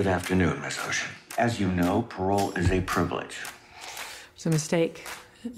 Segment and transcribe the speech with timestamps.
[0.00, 1.10] Good afternoon, Miss Ocean.
[1.36, 3.36] As you know, parole is a privilege.
[4.34, 5.06] It's a mistake,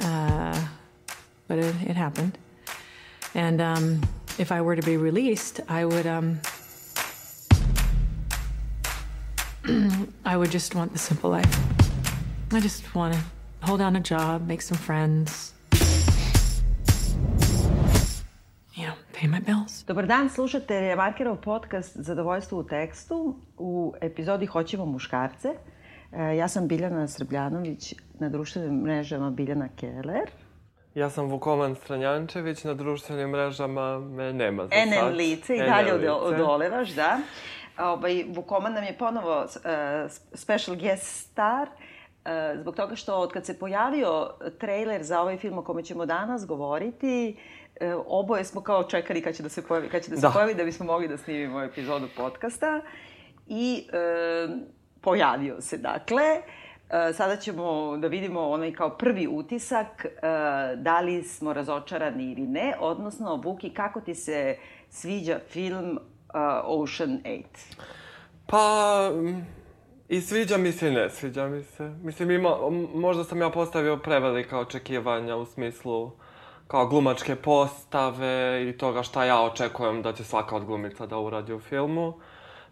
[0.00, 0.66] uh,
[1.46, 2.36] but it, it happened.
[3.36, 4.02] And um,
[4.40, 6.40] if I were to be released, I would um,
[10.24, 11.56] I would just want the simple life.
[12.50, 13.20] I just want to
[13.64, 15.52] hold down a job, make some friends,
[19.22, 19.40] pay my.
[19.86, 23.36] Dobar dan, slušate Markerov podcast Zadovoljstvo u tekstu.
[23.58, 25.48] U epizodi Hoćemo muškarce.
[26.12, 30.30] E, Ja sam Biljana Srbljanović, na društvenim mrežama Biljana Keller.
[30.94, 35.12] Ja sam Vukoman Stranjančević, na društvenim mrežama me nema za sad.
[35.12, 36.10] NN lice i dalje lice.
[36.10, 37.18] od, odolevaš, da.
[37.78, 39.50] Ovaj, Vukoman nam je ponovo uh,
[40.34, 45.58] special guest star, uh, zbog toga što od kad se pojavio trailer za ovaj film
[45.58, 47.61] o kome ćemo danas govoriti, uh,
[48.06, 50.30] oboje smo kao čekali kad će da se pojavi, kad će da se Da.
[50.30, 52.80] pojavi da bismo mogli da snimimo epizodu podcasta.
[53.46, 54.54] I uh,
[55.00, 56.22] pojavio se, dakle.
[56.32, 60.22] Uh, sada ćemo da vidimo onaj kao prvi utisak, uh,
[60.82, 64.56] da li smo razočarani ili ne, odnosno, Vuki, kako ti se
[64.88, 65.98] sviđa film uh,
[66.64, 67.42] Ocean 8?
[68.46, 69.10] Pa,
[70.08, 71.84] i sviđa mi se i ne sviđa mi se.
[72.02, 72.56] Mislim, ima,
[72.94, 76.10] možda sam ja postavio prevelika očekivanja u smislu
[76.72, 81.52] kao glumačke postave i toga šta ja očekujem da će svaka od glumica da uradi
[81.52, 82.14] u filmu.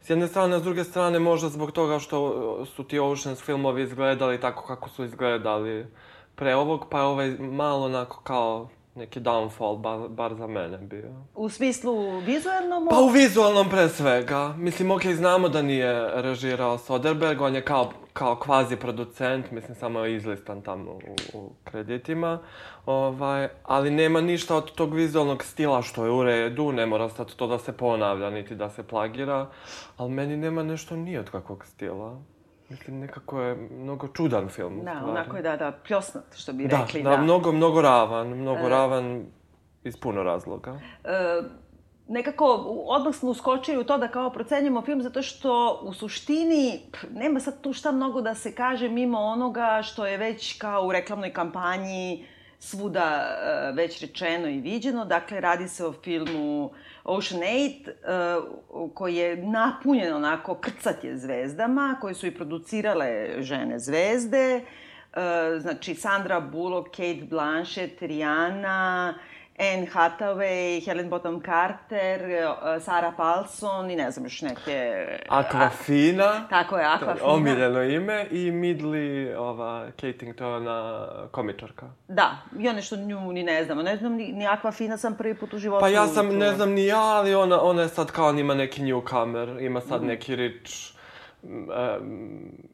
[0.01, 4.41] S jedne strane, s druge strane možda zbog toga što su ti Oceans filmovi izgledali
[4.41, 5.87] tako kako su izgledali
[6.35, 11.11] pre ovog, pa je ovaj malo onako kao neki downfall, bar, bar za mene bio.
[11.35, 12.89] U smislu vizualnom?
[12.91, 14.55] Pa u vizualnom pre svega.
[14.57, 20.01] Mislim, okej, znamo da nije režirao Soderbergh, on je kao, kao kvazi producent, mislim, samo
[20.01, 22.39] je izlistan tamo u, u kreditima.
[22.87, 27.35] Ovaj, ali nema ništa od tog vizualnog stila što je u redu, ne mora sad
[27.35, 29.47] to da se ponavlja, niti da se plagira.
[29.97, 32.21] Ali meni nema nešto ni od kakvog stila.
[32.71, 35.11] Mislim, nekako je mnogo čudan film, Da, stvari.
[35.11, 37.03] onako je da, da, pljosnat, što bi Da, rekli.
[37.03, 39.27] da, mnogo, mnogo ravan, mnogo ravan
[39.85, 40.79] iz puno razloga.
[41.05, 41.43] e,
[42.09, 42.45] nekako
[42.87, 45.51] odmah smo uskočili u to da kao procenjujemo film zato što
[45.83, 50.17] u suštini pff, nema sad tu šta mnogo da se kaže mimo onoga što je
[50.17, 52.27] već kao u reklamnoj kampanji
[52.61, 53.37] svuda
[53.71, 55.05] e, već rečeno i viđeno.
[55.05, 56.71] Dakle, radi se o filmu
[57.05, 57.95] Ocean 8, e,
[58.95, 64.55] koji je napunjen onako krcat je zvezdama, koje su i producirale žene zvezde.
[64.57, 64.63] E,
[65.59, 69.15] znači, Sandra Bullock, Kate Blanchett, Rihanna,
[69.61, 75.07] Anne Hathaway, Helen Bonham Carter, e, Sarah Paulson i ne znam još neke...
[75.29, 76.49] Aquafina.
[76.51, 77.27] Tako je, Aquafina.
[77.27, 81.87] Omiljeno ime i Midley, ova, Catingtona, komičarka.
[82.09, 83.79] Da, ja nešto nju ni ne znam.
[83.79, 86.71] Ne znam, ni, ni Aquafina sam prvi put u životu Pa ja sam, ne znam
[86.71, 90.37] ni ja, ali ona, ona je sad kao, on ima neki newcomer, ima sad neki
[90.37, 91.00] rich,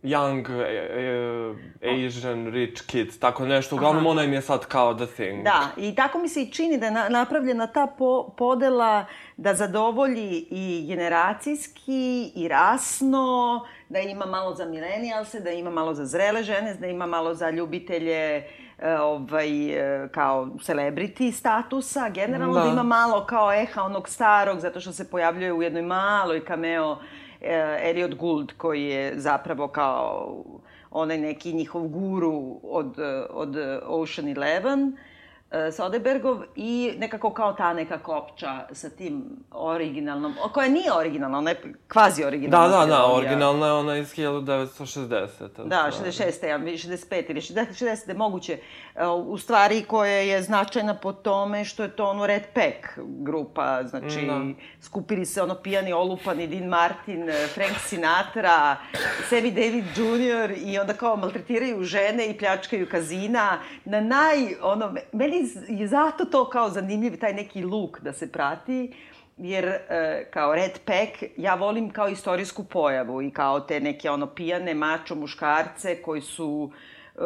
[0.02, 3.76] young uh, Asian rich kids, tako nešto.
[3.76, 5.44] Uglavnom, ona im je sad kao the thing.
[5.44, 9.06] Da, i tako mi se i čini da je na, napravljena ta po, podela
[9.36, 16.04] da zadovolji i generacijski i rasno, da ima malo za milenijalse, da ima malo za
[16.04, 18.44] zrele žene, da ima malo za ljubitelje
[18.78, 22.60] e, ovaj, e, kao celebrity statusa, generalno da.
[22.60, 22.72] Da.
[22.72, 27.25] ima malo kao eha onog starog, zato što se pojavljuje u jednoj maloj cameo e,
[27.82, 30.36] Elliot Gould, koji je zapravo kao
[30.90, 32.98] onaj neki njihov guru od,
[33.30, 34.96] od Ocean Eleven,
[35.50, 41.50] e, Soderbergov i nekako kao ta neka kopča sa tim originalnom, koja nije originalna, ona
[41.50, 41.56] je
[41.88, 42.68] kvazi Da, originalna.
[42.68, 43.14] da, da, trilogija.
[43.16, 45.64] originalna je ona iz 1960.
[45.64, 46.46] Da, 66.
[46.46, 48.58] ja, 65 ili 60, 60 je moguće.
[48.94, 53.82] E, U stvari koja je značajna po tome što je to ono Red Pack grupa,
[53.84, 54.40] znači Da.
[54.80, 58.76] skupili se ono pijani, olupani Dean Martin, e, Frank Sinatra,
[59.30, 60.52] Sammy David Jr.
[60.58, 65.35] i onda kao maltretiraju žene i pljačkaju kazina na naj, ono, meni
[65.68, 68.92] je zato to kao zanimljiv taj neki luk da se prati,
[69.36, 74.26] jer e, kao Red Pack ja volim kao istorijsku pojavu i kao te neke ono
[74.26, 76.70] pijane mačo muškarce koji su
[77.14, 77.20] e,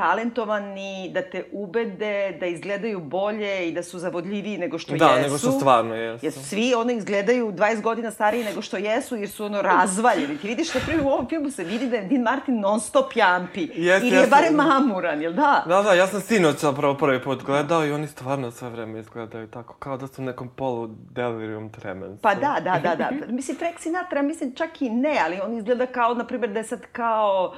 [0.00, 5.22] talentovani, da te ubede, da izgledaju bolje i da su zavodljiviji nego što Da, jesu.
[5.22, 6.26] nego što stvarno jesu.
[6.26, 10.38] Jer svi ono izgledaju 20 godina stariji nego što jesu, jer su ono razvaljeni.
[10.38, 13.16] Ti vidiš, na primjer, u ovom filmu se vidi da je Dean Martin non stop
[13.16, 13.60] jampi.
[13.74, 14.30] Jeste, Ili je jeste.
[14.30, 15.64] barem mamuran, jel da?
[15.66, 19.46] Da, da, ja sam sinoć zapravo prvi put gledao i oni stvarno sve vreme izgledaju
[19.48, 22.22] tako, kao da su u nekom polu delirium tremensu.
[22.22, 23.10] Pa da, da, da, da.
[23.28, 26.64] Mislim, Frank Sinatra, mislim čak i ne, ali on izgleda kao, na primjer, da je
[26.64, 27.54] sad kao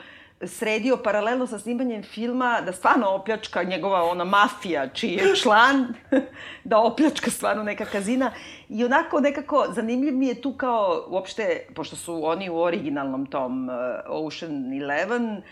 [0.46, 5.94] sredio paralelno sa snimanjem filma da stvarno opljačka njegova ona mafija čiji je član,
[6.64, 8.32] da opljačka stvarno neka kazina.
[8.68, 13.68] I onako nekako zanimljiv mi je tu kao uopšte, pošto su oni u originalnom tom
[13.68, 13.74] uh,
[14.06, 15.42] Ocean Eleven, uh,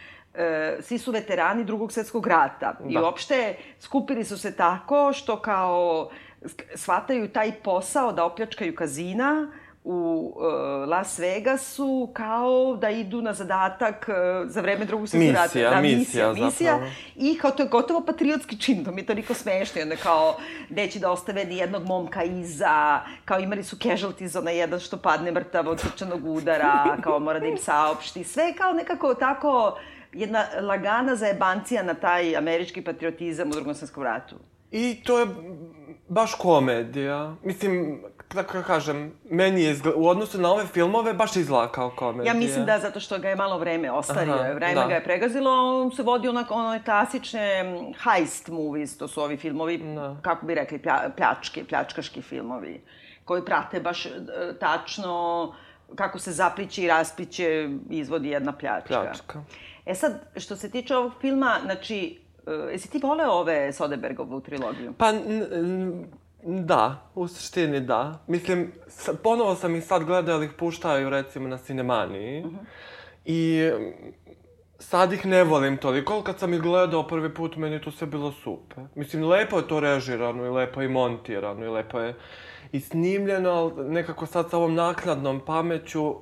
[0.80, 2.76] svi su veterani drugog svetskog rata.
[2.80, 3.00] Da.
[3.00, 6.10] I uopšte skupili su se tako što kao
[6.74, 9.52] shvataju taj posao da opljačkaju kazina,
[9.84, 15.44] u uh, Las Vegasu kao da idu na zadatak uh, za vreme drugog svjetskog rata.
[15.44, 16.92] Misija, da, misija, misija, zapravo.
[17.16, 19.80] I kao to je gotovo patriotski čin, to mi je toliko smešno.
[19.80, 20.36] I onda kao
[20.70, 25.32] neće da ostave ni jednog momka iza, kao imali su casualties, onaj jedan što padne
[25.32, 28.24] mrtav od srčanog udara, kao mora da im saopšti.
[28.24, 29.78] Sve kao nekako tako
[30.12, 34.36] jedna lagana zajebancija na taj američki patriotizam u drugom svjetskom ratu.
[34.70, 35.26] I to je
[36.08, 37.34] baš komedija.
[37.44, 41.90] Mislim, kako da kažem, meni je izgled, u odnosu na ove filmove baš izgleda kao
[41.90, 42.32] komedija.
[42.32, 44.86] Ja mislim da zato što ga je malo vreme ostario, Aha, vreme da.
[44.86, 45.50] ga je pregazilo,
[45.82, 47.64] on se vodi onako one klasične
[48.04, 50.16] heist movies, to su ovi filmovi, Da.
[50.22, 52.80] kako bi rekli, plja, pljačke, pljačkaški filmovi,
[53.24, 54.10] koji prate baš e,
[54.60, 55.54] tačno
[55.94, 59.00] kako se zapliće i raspliće izvodi jedna pljačka.
[59.02, 59.42] Pljačka.
[59.86, 62.20] E sad, što se tiče ovog filma, znači,
[62.52, 64.92] jesi ti voleo ove Soderbergovu trilogiju?
[64.98, 65.12] Pa,
[66.42, 68.18] da, u suštini da.
[68.26, 72.40] Mislim, sa, ponovo sam ih sad gledao, jer ih puštaju recimo na Cinemaniji.
[72.40, 72.56] Mhm.
[73.24, 74.12] I mm,
[74.78, 78.32] sad ih ne volim toliko, kad sam ih gledao prvi put, meni to sve bilo
[78.32, 78.84] super.
[78.94, 82.14] Mislim, lepo je to režirano i lepo je i montirano i lepo je
[82.72, 86.14] i snimljeno, ali nekako sad sa ovom naknadnom pameću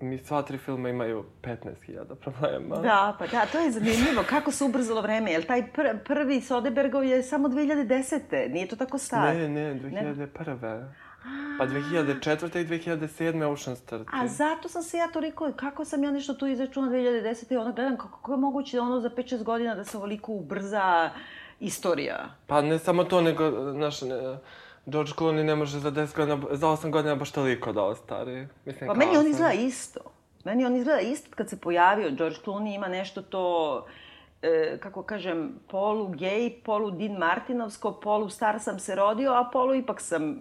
[0.00, 2.76] mi sva tri filma imaju 15.000 problema.
[2.76, 4.24] Da, pa da, to je zanimljivo.
[4.28, 5.32] Kako se ubrzalo vreme?
[5.32, 8.52] Jer taj pr prvi Soderbergov je samo 2010.
[8.52, 9.36] Nije to tako star.
[9.36, 10.84] Ne, ne, 2001.
[11.58, 12.60] Pa 2004.
[12.60, 13.44] i 2007.
[13.44, 14.04] Ocean's 13.
[14.12, 17.52] A zato sam se ja toliko, kako sam ja nešto tu izračunala 2010.
[17.52, 20.32] i onda gledam kako, kako je moguće da ono za 5-6 godina da se ovoliko
[20.32, 21.10] ubrza
[21.60, 22.34] istorija.
[22.46, 24.38] Pa ne samo to, nego, znaš, ne,
[24.86, 28.46] George Clooney ne može za 10 godina, za 8 godina baš toliko da ostari.
[28.64, 30.00] Mislim, Pa meni on izgleda isto.
[30.44, 32.10] Meni on izgleda isto kad se pojavio.
[32.10, 33.86] George Clooney ima nešto to,
[34.42, 39.74] e, kako kažem, polu gej, polu Dean Martinovsko, polu star sam se rodio, a polu
[39.74, 40.38] ipak sam,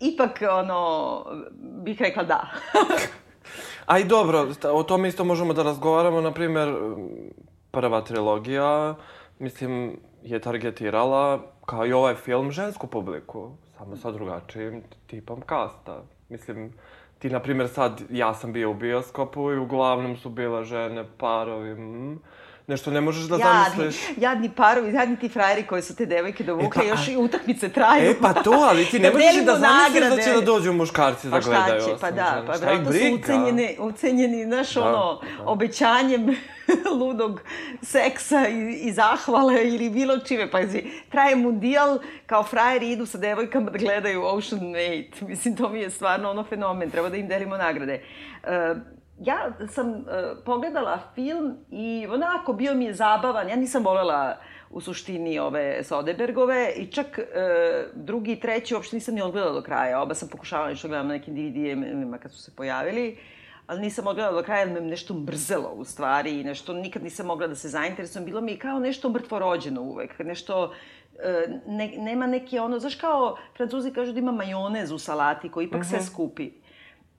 [0.00, 1.24] ipak, ono,
[1.82, 2.50] bih rekla da.
[3.86, 6.74] A i dobro, o tome isto možemo da razgovaramo, na primjer,
[7.70, 8.94] prva trilogija,
[9.38, 16.02] mislim, je targetirala, kao i ovaj film, žensku publiku, samo sa drugačijim tipom kasta.
[16.28, 16.72] Mislim,
[17.18, 21.74] ti, na primjer, sad, ja sam bio u bioskopu i uglavnom su bile žene, parovi,
[21.74, 22.18] mm,
[22.70, 24.02] nešto ne možeš da Jadni, zamisliš.
[24.16, 27.68] jadni parovi, jadni ti frajeri koji su te devojke dovukle, E pa, još i utakmice
[27.68, 28.10] traju.
[28.10, 30.22] E, pa to, ali ti ne Da možeš da zamisliš da nagrade.
[30.22, 33.76] će da dođu muškarci da Pa šta gledaju će, pa da, pa vjerojatno su ucenjeni,
[33.78, 35.44] ucenjeni, znaš, Da, ono, da.
[35.44, 36.36] obećanjem
[37.00, 37.40] ludog
[37.82, 40.50] seksa i, i zahvale ili bilo čime.
[40.50, 40.58] Pa
[41.08, 45.04] traje mundijal, kao frajeri idu sa devojkama da gledaju Ocean 8.
[45.20, 48.02] Mislim, to mi je stvarno ono fenomen, treba da im delimo nagrade.
[48.44, 48.74] E,
[49.20, 50.02] ja sam e,
[50.44, 53.48] pogledala film i onako bio mi je zabavan.
[53.48, 54.36] Ja nisam volela
[54.70, 57.24] u suštini ove Soderbergove i čak e,
[57.94, 60.02] drugi i treći uopšte nisam ni odgledala do kraja.
[60.02, 63.18] Oba sam pokušavala nešto gledam na nekim DVD-ima kad su se pojavili,
[63.66, 67.26] ali nisam odgledala do kraja jer me nešto mrzelo u stvari i nešto nikad nisam
[67.26, 68.24] mogla da se zainteresujem.
[68.24, 70.72] Bilo mi je kao nešto mrtvorođeno uvek, nešto
[71.18, 75.66] e, ne, nema neke ono, znaš kao francuzi kažu da ima majonez u salati koji
[75.66, 76.50] ipak sve skupi.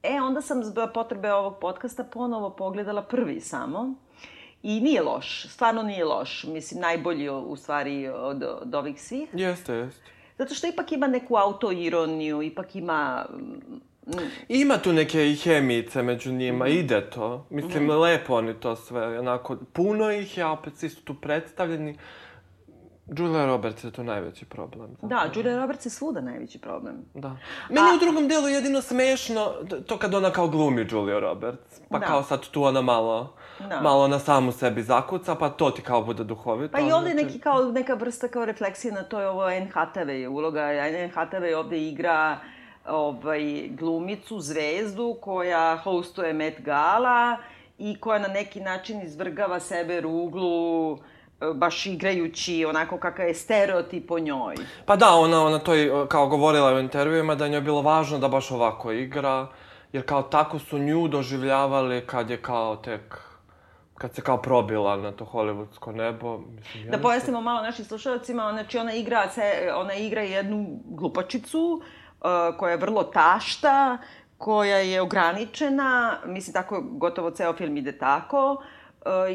[0.03, 3.94] E, onda sam zbog potrebe ovog podcasta ponovo pogledala prvi samo.
[4.64, 6.44] I nije loš, stvarno nije loš.
[6.44, 9.30] Mislim, najbolji u stvari od, od ovih svih.
[9.33, 10.02] Jeste, jeste.
[10.37, 13.25] Zato što ipak ima neku autoironiju, ipak ima...
[13.31, 14.14] mm,
[14.49, 16.73] Ima tu neke i hemice među njima, Mhm.
[16.73, 17.45] ide to.
[17.49, 21.97] Mislim, lepo oni to sve, onako, puno ih je, a opet svi su tu predstavljeni.
[23.18, 24.89] Julia Roberts je tu najveći problem.
[25.01, 27.06] Da, Julia Roberts je svuda najveći problem.
[27.13, 27.37] Da.
[27.69, 29.51] Meni je u drugom delu jedino smešno
[29.87, 31.81] to kad ona kao glumi Julia Roberts.
[31.89, 32.06] Pa Da.
[32.06, 33.33] kao sad tu ona malo,
[33.69, 33.81] Da.
[33.81, 36.71] malo na samu sebi zakuca, pa to ti kao bude duhovito.
[36.71, 40.27] Pa i ovde neki kao, neka vrsta kao refleksije na to je ovo Anne Hathaway
[40.27, 40.61] uloga.
[40.61, 42.39] Anne Hathaway ovde igra
[42.87, 47.37] ovaj, glumicu, zvezdu koja hostuje Met Gala
[47.77, 50.97] i koja na neki način izvrgava sebe ruglu
[51.54, 54.56] baš igrajući onako kakav je stereotip o njoj.
[54.86, 58.19] Pa da, ona, ona to je kao govorila u intervjuima da njoj je bilo važno
[58.19, 59.48] da baš ovako igra,
[59.94, 63.18] jer kao tako su nju doživljavali kad je kao tek,
[63.95, 66.38] kad se kao probila na to hollywoodsko nebo.
[66.38, 71.81] Mislim, Da pojasnimo malo našim slušalcima, znači ona igra, se, ona igra jednu glupačicu
[72.21, 73.98] uh, koja je vrlo tašta,
[74.38, 78.64] koja je ograničena, mislim tako gotovo ceo film ide tako,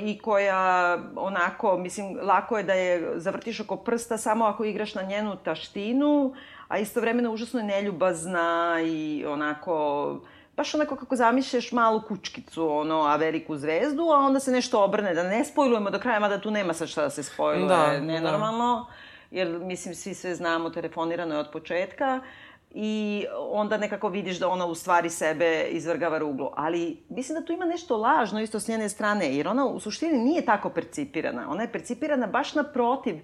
[0.02, 5.02] i koja onako, mislim, lako je da je zavrtiš oko prsta samo ako igraš na
[5.02, 6.34] njenu taštinu,
[6.68, 10.16] a istovremeno užasno je neljubazna i onako
[10.56, 15.14] baš onako kako zamišljaš malu kučkicu, ono, a veliku zvezdu, a onda se nešto obrne,
[15.14, 18.86] da ne spojlujemo do kraja, mada tu nema sad šta da se spojluje, Da, nenormalno,
[19.30, 22.20] jer, mislim, svi sve znamo, telefonirano je od početka,
[22.70, 26.50] i onda nekako vidiš da ona u stvari sebe izvrgava ruglu.
[26.56, 30.18] Ali mislim da tu ima nešto lažno isto s njene strane, jer ona u suštini
[30.18, 31.50] nije tako percipirana.
[31.50, 33.16] Ona je percipirana baš naprotiv,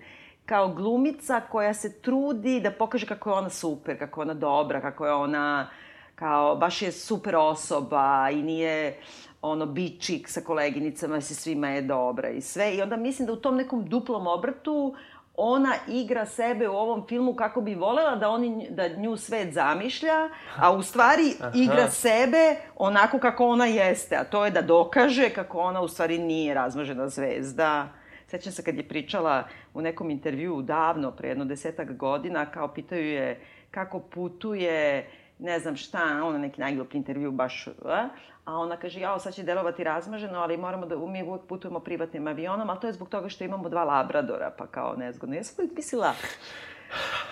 [0.46, 4.80] kao glumica koja se trudi da pokaže kako je ona super, kako je ona dobra,
[4.80, 5.68] kako je ona
[6.14, 8.96] kao baš je super osoba i nije
[9.42, 12.74] ono bičik sa koleginicama, se svima je dobra i sve.
[12.74, 14.94] I onda mislim da u tom nekom duplom obrtu
[15.36, 20.28] ona igra sebe u ovom filmu kako bi volela da, oni, da nju svet zamišlja,
[20.56, 25.58] a u stvari igra sebe onako kako ona jeste, a to je da dokaže kako
[25.58, 27.88] ona u stvari nije razmažena zvezda.
[28.26, 33.06] Sećam se kad je pričala u nekom intervjuu davno, pre jedno desetak godina, kao pitaju
[33.06, 35.10] je kako putuje,
[35.42, 38.08] ne znam šta, ono neki najgluplji intervju baš, a?
[38.44, 42.26] a ona kaže, jao, sad će delovati razmaženo, ali moramo da, mi uvek putujemo privatnim
[42.26, 45.36] avionom, ali to je zbog toga što imamo dva labradora, pa kao nezgodno.
[45.36, 46.14] Ja sam mislila,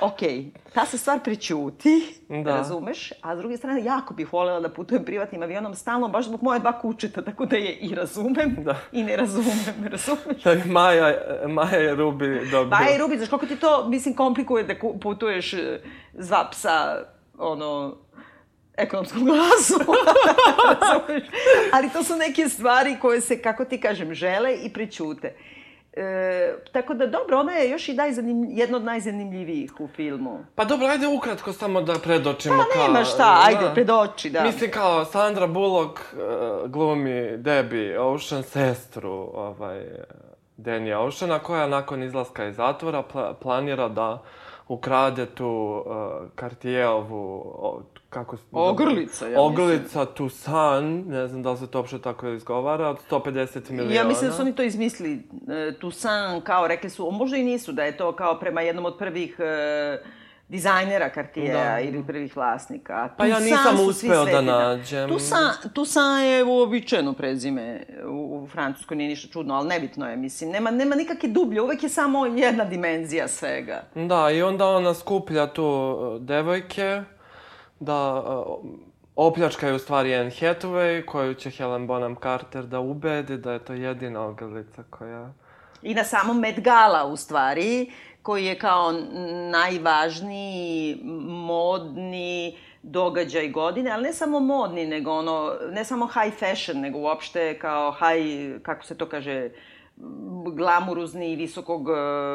[0.01, 0.19] ok,
[0.75, 2.57] ta se stvar prećuti, da.
[2.57, 6.43] razumeš, a s druge strane, jako bih voljela da putujem privatnim avionom stalno, baš zbog
[6.43, 8.77] moje dva kučeta, tako da je i razumem da.
[8.93, 10.43] i ne razumem, razumeš?
[10.45, 11.15] Da, Maja,
[11.49, 12.79] Maja je Rubi dobro.
[12.79, 15.55] Maja je Rubi, znaš koliko ti to, mislim, komplikuje da putuješ
[16.13, 17.05] zva psa,
[17.41, 17.97] ono,
[18.77, 19.75] ekonomskom glasu.
[21.73, 25.35] Ali to su neke stvari koje se, kako ti kažem, žele i prećute.
[25.93, 30.39] E, tako da dobro, ona je još i najzanim, jedna od najzanimljivijih u filmu.
[30.55, 32.87] Pa dobro, ajde ukratko samo da predočimo pa, kao...
[32.87, 33.75] Nema šta, ajde, da.
[33.75, 34.45] predoči, da.
[34.45, 39.85] Mislim kao Sandra Bullock uh, glumi Debbie Ocean, sestru ovaj,
[40.57, 44.23] Danny Oceana, koja nakon izlaska iz zatvora pla planira da
[44.71, 47.45] ukrade tu uh, Cartijerovu
[48.11, 48.43] kako se...
[48.53, 53.71] Ogrlica, ja Ogrlica Tucson, ne znam da li se to uopšte tako izgovara, od 150
[53.71, 53.95] miliona.
[53.95, 55.23] Ja mislim da su oni to izmislili.
[55.49, 58.99] E, Tucson, kao rekli su, možda i nisu, da je to kao prema jednom od
[58.99, 60.03] prvih e,
[60.51, 61.81] dizajnera Cartiera da.
[61.81, 63.09] ili prvih vlasnika.
[63.17, 65.09] Pa ja nisam uspeo da nađem.
[65.09, 70.51] Tucson, Tucson je uobičajeno prezime u, u Francuskoj, nije ništa čudno, ali nebitno je, mislim.
[70.51, 73.83] Nema, nema nikakve dublje, uvek je samo jedna dimenzija svega.
[73.95, 77.03] Da, i onda ona skuplja tu e, devojke,
[77.81, 78.71] da uh,
[79.17, 83.73] opljačkaju u stvari Anne Hathaway, koju će Helen Bonham Carter da ubedi da je to
[83.73, 85.33] jedina ogrlica koja...
[85.83, 87.91] I na samom Met Gala, u stvari,
[88.23, 88.93] koji je kao
[89.51, 91.01] najvažniji
[91.47, 97.59] modni događaj godine, ali ne samo modni, nego ono, ne samo high fashion, nego uopšte
[97.59, 99.51] kao high, kako se to kaže,
[100.57, 101.89] glamuruzni, visokog,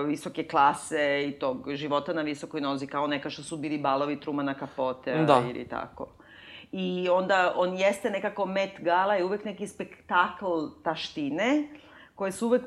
[0.05, 4.53] visoke klase i tog života na visokoj nozi, kao neka što su bili balovi Trumana
[4.53, 5.43] Kapote da.
[5.49, 6.07] ili tako.
[6.71, 11.67] I onda on jeste nekako Met Gala je uvek neki spektakl taštine,
[12.15, 12.63] koje se uvek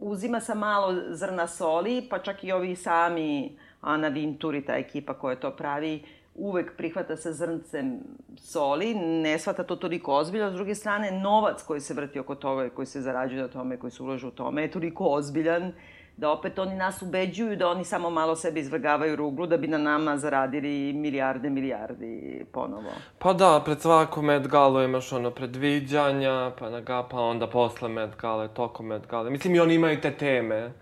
[0.00, 5.36] uzima sa malo zrna soli, pa čak i ovi sami Ana Vinturi, ta ekipa koja
[5.36, 6.02] to pravi,
[6.34, 8.00] uvek prihvata sa zrncem
[8.36, 12.66] soli, ne shvata to toliko ozbiljno, s druge strane, novac koji se vrti oko toga
[12.66, 15.72] i koji se zarađuje na tome, koji se ulaže u tome, je toliko ozbiljan
[16.16, 19.78] da opet oni nas ubeđuju da oni samo malo sebe izvrgavaju ruglu da bi na
[19.78, 22.90] nama zaradili milijarde, milijardi ponovo.
[23.18, 27.88] Pa da, pred svaku Met Galu imaš ono predviđanja, pa, na ga, pa onda posle
[27.88, 29.30] Met Gale, toko Met Gale.
[29.30, 30.72] Mislim i oni imaju te teme.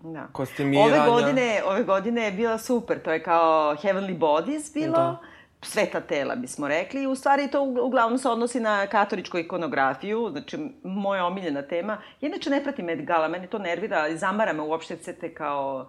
[0.00, 0.26] Da.
[0.32, 1.02] Kostimiranja.
[1.02, 4.96] Ove godine, ove godine je bila super, to je kao Heavenly Bodies bilo.
[4.96, 5.33] Da
[5.64, 7.06] sveta tela, bismo rekli.
[7.06, 11.98] U stvari to uglavnom se odnosi na katoličku ikonografiju, znači moja omiljena tema.
[12.20, 15.88] Inače ne pratim Met Gala, mene to nervira, zamara me uopšte cete kao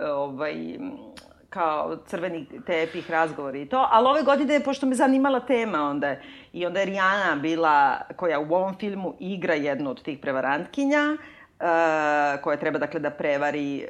[0.00, 0.78] ovaj,
[1.50, 6.16] kao crveni tepih, razgovori i to, ali ove godine, pošto me zanimala tema onda,
[6.52, 12.42] i onda je Rijana bila, koja u ovom filmu igra jednu od tih prevarantkinja, uh,
[12.42, 13.86] koja treba dakle da prevari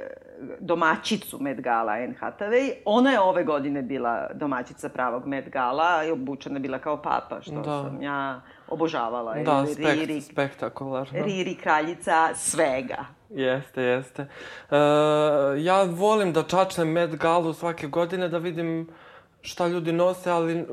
[0.60, 2.72] domaćicu Met Gala Anne Hathaway.
[2.84, 7.60] Ona je ove godine bila domaćica pravog Met Gala i obučena bila kao papa, što
[7.60, 7.82] da.
[7.82, 9.34] sam ja obožavala.
[9.34, 11.24] Da, spekt, Riri, spektakularno.
[11.24, 13.04] Riri, kraljica svega.
[13.30, 14.22] Jeste, jeste.
[14.22, 14.76] Uh,
[15.58, 18.88] ja volim da čačnem Met Galu svake godine da vidim
[19.40, 20.66] šta ljudi nose, ali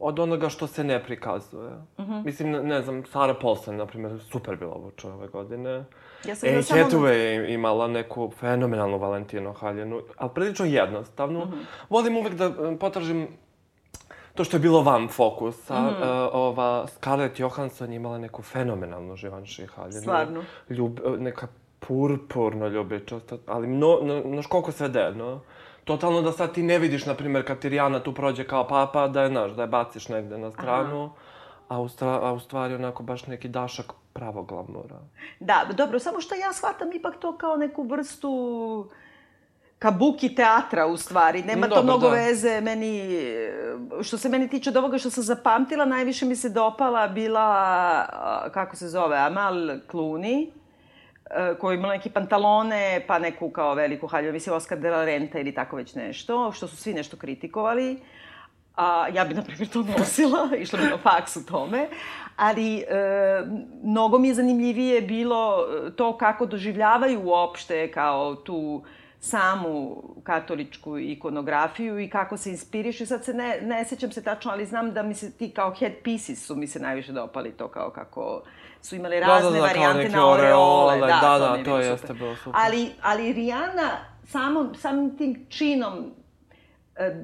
[0.00, 1.70] od onoga što se ne prikazuje.
[1.96, 2.12] Uh mhm.
[2.12, 2.24] -huh.
[2.24, 5.84] Mislim, ne, ne znam, Sarah Paulson, na primjer, super bila obučena ove godine.
[6.28, 6.82] Ja sam e, samo...
[6.82, 11.44] Hathaway je imala neku fenomenalnu Valentino haljenu, ali prilično jednostavnu.
[11.44, 11.64] Mm -hmm.
[11.88, 13.28] Volim uvek da potražim
[14.34, 15.80] to što je bilo van fokusa.
[15.80, 15.94] Mm.
[16.32, 20.00] ova Scarlett Johansson je imala neku fenomenalnu Givenchy haljinu.
[20.00, 20.44] Stvarno?
[20.68, 21.46] Ljub, neka
[21.78, 25.40] purpurno ljubičast, ali mno, no, noš koliko sve no.
[25.84, 29.08] Totalno da sad ti ne vidiš, na primjer, kad ti Rijana tu prođe kao papa,
[29.08, 31.10] da je, znaš, da je baciš negde na stranu,
[31.68, 34.96] a u, stra, a u stvari onako baš neki dašak pravog glamura.
[35.40, 38.88] Da, dobro, samo što ja shvatam ipak to kao neku vrstu
[39.78, 41.42] kabuki teatra u stvari.
[41.42, 42.14] Nema to Dobro, mnogo da.
[42.14, 43.20] veze meni,
[44.02, 48.06] što se meni tiče od ovoga što sam zapamtila, najviše mi se dopala bila,
[48.54, 49.54] kako se zove, Amal
[49.92, 50.48] Clooney,
[51.30, 55.04] e, koja je imala neki pantalone, pa neku kao veliku haljinu, mislim Oscar de la
[55.04, 57.98] Renta ili tako već nešto, što su svi nešto kritikovali.
[58.76, 61.88] A, ja bi, na primjer, to nosila, išla bi na faks u tome,
[62.36, 62.84] ali e,
[63.82, 68.82] mnogo mi je zanimljivije bilo e, to kako doživljavaju uopšte kao tu
[69.20, 73.06] samu katoličku ikonografiju i kako se inspirišu.
[73.06, 75.92] Sad se ne, ne sećam se tačno, ali znam da mi se ti kao head
[76.04, 78.42] pieces su mi se najviše dopali to kao kako
[78.82, 80.94] su imali Da, da, razne da, kao varijante neke na oreole.
[80.94, 82.16] oreole, da, da, mi je to jeste super.
[82.16, 82.60] bilo super.
[82.64, 83.90] Ali, ali Rihanna
[84.24, 86.12] samo, samim tim činom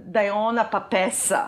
[0.05, 1.47] da je ona papesa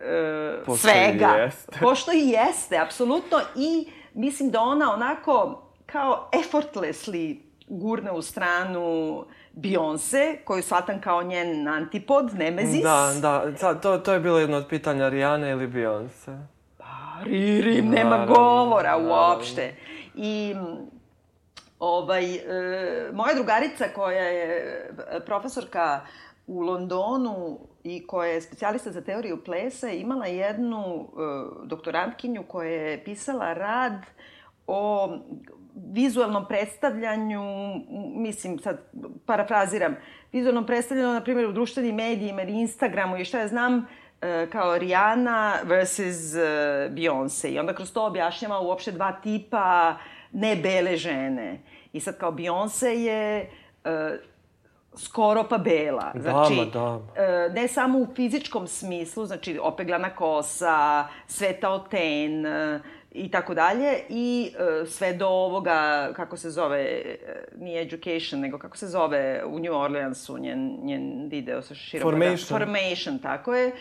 [0.00, 1.26] e, Pošto i svega.
[1.26, 1.78] jeste.
[1.82, 3.38] Pošto i jeste, apsolutno.
[3.56, 11.68] I mislim da ona onako kao effortlessly gurne u stranu Beyoncé, koju shvatam kao njen
[11.68, 12.82] antipod, nemezis.
[12.82, 16.38] Da, da, sad, to, to je bilo jedno od pitanja Rijane ili Beyoncé.
[17.22, 19.08] Riri, nema Naravno, govora naravno.
[19.10, 19.74] uopšte.
[20.14, 20.54] I
[21.78, 22.40] ovaj, e,
[23.12, 24.66] moja drugarica koja je
[25.10, 26.00] e, profesorka
[26.50, 31.06] u Londonu i koja je specijalista za teoriju plesa imala jednu e,
[31.64, 34.02] doktorantkinju koja je pisala rad
[34.66, 35.10] o
[35.92, 37.42] vizualnom predstavljanju,
[38.16, 38.80] mislim, sad
[39.26, 39.96] parafraziram,
[40.32, 43.86] vizualnom predstavljanju, na primjer, u društvenim medijima ili Instagramu i šta ja znam,
[44.20, 46.38] e, kao Rihanna versus e,
[46.92, 47.48] Beyoncé.
[47.48, 49.96] I onda kroz to objašnjava uopšte dva tipa
[50.32, 51.60] nebele žene.
[51.92, 53.50] I sad kao Beyoncé je
[54.96, 56.12] skoro pa bela.
[56.14, 57.00] Znači, ma da.
[57.16, 62.80] e, ne samo u fizičkom smislu, znači opeglana kosa, svetao ten e,
[63.12, 67.02] i tako dalje, i e, sve do ovoga, kako se zove,
[67.58, 72.02] nije education, nego kako se zove u New Orleansu njen, njen video sa širom.
[72.02, 72.58] Formation.
[72.58, 73.72] Formation, tako je.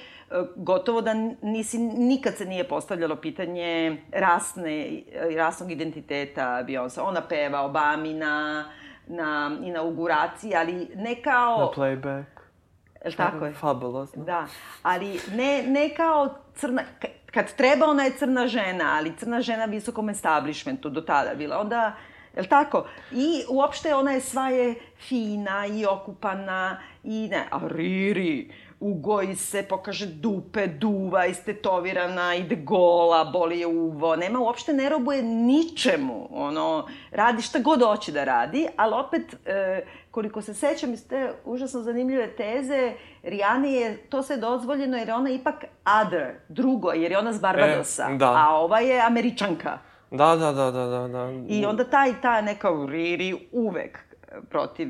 [0.56, 5.02] Gotovo da nisi, nikad se nije postavljalo pitanje rasne,
[5.36, 7.02] rasnog identiteta Beyoncé.
[7.02, 8.13] Ona peva Obami
[9.10, 11.58] na, na inauguraciji, ali ne kao...
[11.60, 12.26] Na playback.
[13.04, 13.54] Jel tako je?
[13.54, 14.24] Fabulozno.
[14.24, 14.48] Da,
[14.84, 16.82] ali ne, ne kao crna...
[17.02, 21.60] ka- Kad treba, ona je crna žena, ali crna žena visokom establishmentu do tada bila.
[21.60, 21.93] Onda,
[22.36, 22.86] jel tako?
[23.12, 29.63] I uopšte ona je sva je fina i okupana i ne, a Riri, ugoji se,
[29.63, 36.88] pokaže dupe, duva, istetovirana, ide gola, boli je uvo, nema, uopšte ne robuje ničemu, ono,
[37.12, 41.82] radi šta god hoće da radi, ali opet, e, koliko se sećam iz te užasno
[41.82, 45.65] zanimljive teze, Rijani je to sve dozvoljeno jer je ona ipak
[46.02, 48.34] other, drugo, jer je ona s Barbadosa, E, da.
[48.38, 49.78] a ova je Američanka.
[50.12, 51.30] Da, da, da, da, da, da.
[51.48, 54.09] I onda taj, ta neka Riri uvek
[54.50, 54.89] protiv,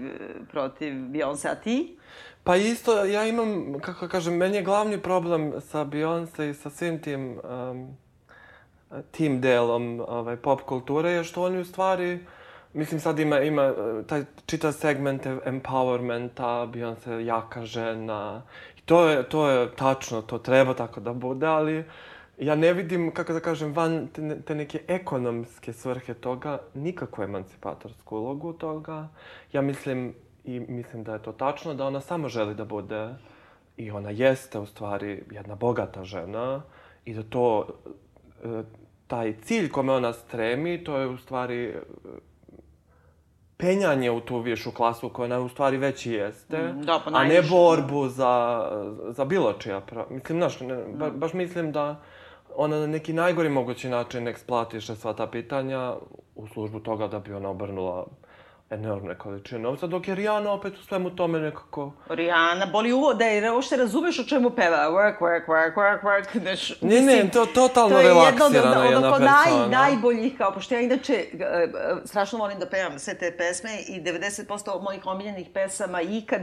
[0.52, 1.97] protiv Beyoncé, a ti?
[2.43, 7.02] Pa isto, ja imam, kako kažem, meni je glavni problem sa Beyoncé i sa svim
[7.02, 7.97] tim, um,
[9.12, 12.19] tim delom ovaj, pop kulture je što oni u stvari,
[12.73, 13.73] mislim sad ima, ima
[14.08, 18.41] taj čitav segment empowermenta, Beyoncé jaka žena.
[18.78, 21.84] I to je, to je tačno, to treba tako da bude, ali
[22.39, 28.17] ja ne vidim, kako da kažem, van te, te neke ekonomske svrhe toga, nikakvu emancipatorsku
[28.17, 29.08] ulogu toga.
[29.54, 33.15] Ja mislim, i mislim da je to tačno, da ona samo želi da bude,
[33.78, 36.62] i ona jeste u stvari jedna bogata žena,
[37.06, 37.67] i da to,
[38.43, 38.63] e,
[39.08, 41.82] taj cilj kome ona stremi, to je u stvari e,
[43.58, 47.02] penjanje u tu višu klasu u kojoj ona u stvari već i jeste, Mm, da,
[47.06, 48.65] pa a ne najviše, borbu za,
[49.10, 50.08] za bilo čija prava.
[50.10, 52.02] Mislim, znaš, ne, ba, baš mislim da
[52.55, 55.95] ona na neki najgori mogući način eksploatiše sva ta pitanja
[56.35, 58.05] u službu toga da bi ona obrnula
[58.69, 61.91] enormne količine novca, dok je Rihanna opet u svemu tome nekako...
[62.09, 64.77] Rihanna, boli uvo, da je uopšte razumeš o čemu peva.
[64.77, 66.39] Work, work, work, work, work.
[66.41, 69.67] Znaš, Ne, ne, to totalno to je relaksirana od, od, jedna oko naj, persona.
[69.67, 71.69] najboljih, kao, pošto ja inače e, e,
[72.05, 76.41] strašno volim da pevam sve te pesme i 90% mojih omiljenih pesama ikad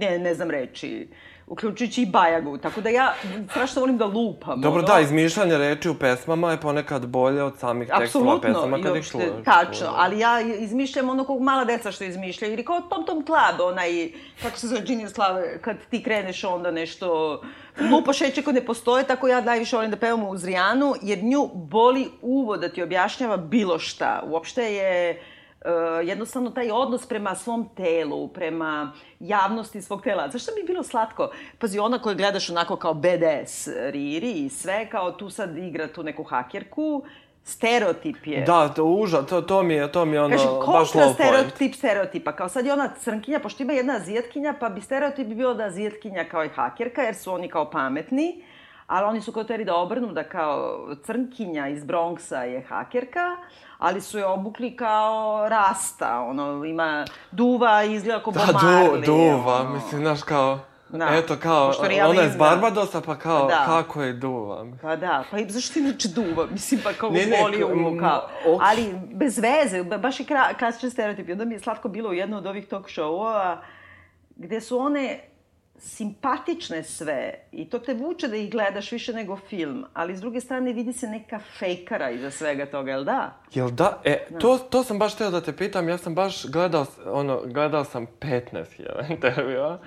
[0.00, 1.08] ne, ne znam reči
[1.46, 2.58] uključujući i Bajagu.
[2.58, 3.14] Tako da ja
[3.50, 4.60] strašno volim da lupam.
[4.60, 4.88] Dobro, ono.
[4.88, 9.28] da, izmišljanje reči u pesmama je ponekad bolje od samih tekstova pesama kad ih čuješ.
[9.44, 13.60] tačno, ali ja izmišljam ono kog mala deca što izmišljaju, ili kao Tom Tom Club,
[13.60, 14.10] onaj,
[14.42, 17.40] kako se zove Genius Club, kad ti kreneš onda nešto,
[17.90, 21.50] lupaš reči koje ne postoje, tako ja najviše volim da pevam u Zrijanu, jer nju
[21.54, 24.22] boli uvo da ti objašnjava bilo šta.
[24.26, 25.22] Uopšte je
[25.66, 30.28] uh, jednostavno taj odnos prema svom telu, prema javnosti svog tela.
[30.28, 31.30] Zašto je bilo slatko?
[31.58, 36.02] Pazi, ona koju gledaš onako kao BDS, Riri i sve, kao tu sad igra tu
[36.02, 37.02] neku hakerku,
[37.44, 38.40] stereotip je.
[38.44, 41.14] Da, to uža, to, to mi je, to mi je ono, Kaže, baš low point.
[41.14, 42.32] stereotip stereotipa.
[42.32, 46.24] Kao sad je ona crnkinja, pošto ima jedna azijatkinja, pa bi stereotip bio da azijatkinja
[46.24, 48.42] kao i hakerka, jer su oni kao pametni,
[48.86, 53.36] ali oni su kao teri da obrnu da kao crnkinja iz Bronxa je hakerka,
[53.78, 58.94] ali su je obukli kao rasta, ono, ima duva i izgleda kao Da, Bob Marley.
[58.96, 59.70] du, duva, ono.
[59.70, 60.58] mislim, znaš, kao...
[60.88, 61.08] Da.
[61.08, 63.62] Eto, kao, ona je iz Barbadosa, pa kao, Da.
[63.66, 64.66] kako je duva?
[64.82, 66.46] Pa da, pa i zašto inače duva?
[66.46, 67.36] Mislim, pa kao Ne, ne,
[68.00, 68.28] kao.
[68.46, 68.60] ok.
[68.62, 70.26] Ali bez veze, ba- baš je
[70.58, 71.28] klasičan stereotip.
[71.28, 73.56] I onda mi je slatko bilo u jednom od ovih talk show-ova,
[74.36, 75.20] gde su one
[75.78, 80.40] simpatične sve i to te vuče da ih gledaš više nego film, ali s druge
[80.40, 83.36] strane vidi se neka fejkara iza svega toga, jel da?
[83.54, 84.00] Jel da?
[84.04, 87.84] E, to, to sam baš teo da te pitam, ja sam baš gledao, ono, gledao
[87.84, 89.78] sam 15.000 intervjua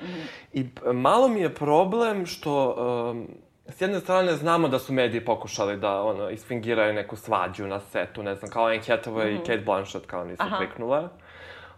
[0.54, 2.76] i p- malo mi je problem što
[3.12, 3.28] um,
[3.68, 8.24] s jedne strane znamo da su mediji pokušali da ono, isfingiraju neku svađu na setu,
[8.24, 10.58] ne znam, kao Anne Hathaway i Kate Blanchett kao nisu Aha.
[10.58, 11.08] kliknule.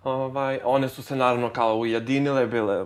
[0.04, 2.86] Ovaj, one su se naravno kao ujedinile, bile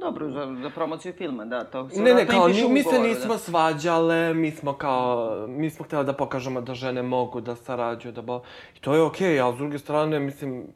[0.00, 3.38] dobro, za, za promociju filma, da, to se Ne, ne, kao, ni, mi se nismo
[3.38, 8.22] svađale, mi smo kao, mi smo htjeli da pokažemo da žene mogu da sarađuju, da
[8.22, 8.42] bo...
[8.76, 10.66] I to je okej, ali s druge strane, mislim,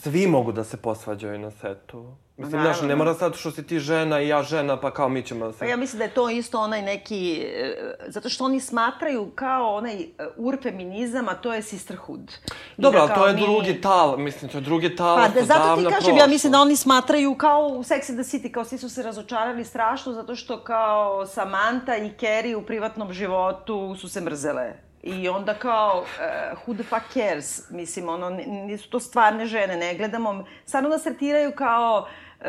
[0.00, 2.14] svi mogu da se posvađaju na setu.
[2.36, 5.22] Mislim, znaš, ne mora sad što si ti žena i ja žena, pa kao mi
[5.22, 5.58] ćemo da se...
[5.58, 7.74] Pa ja mislim da je to isto onaj neki, e,
[8.06, 12.32] zato što oni smatraju kao onaj e, urfeminizam, a to je sisterhood.
[12.76, 15.44] Dobro, da ali to je mi- drugi tal, mislim, to je drugi tal, Pa da,
[15.44, 18.64] zato ti kažem, ja mislim da oni smatraju kao u Sex and the City, kao
[18.64, 24.08] svi su se razočarali strašno zato što kao Samantha i Carrie u privatnom životu su
[24.08, 24.83] se mrzele.
[25.06, 27.70] I onda kao, uh, who the fuck cares?
[27.70, 32.06] Mislim, ono, nisu to stvarne žene, ne gledamo, stvarno nas tretiraju kao
[32.40, 32.46] uh,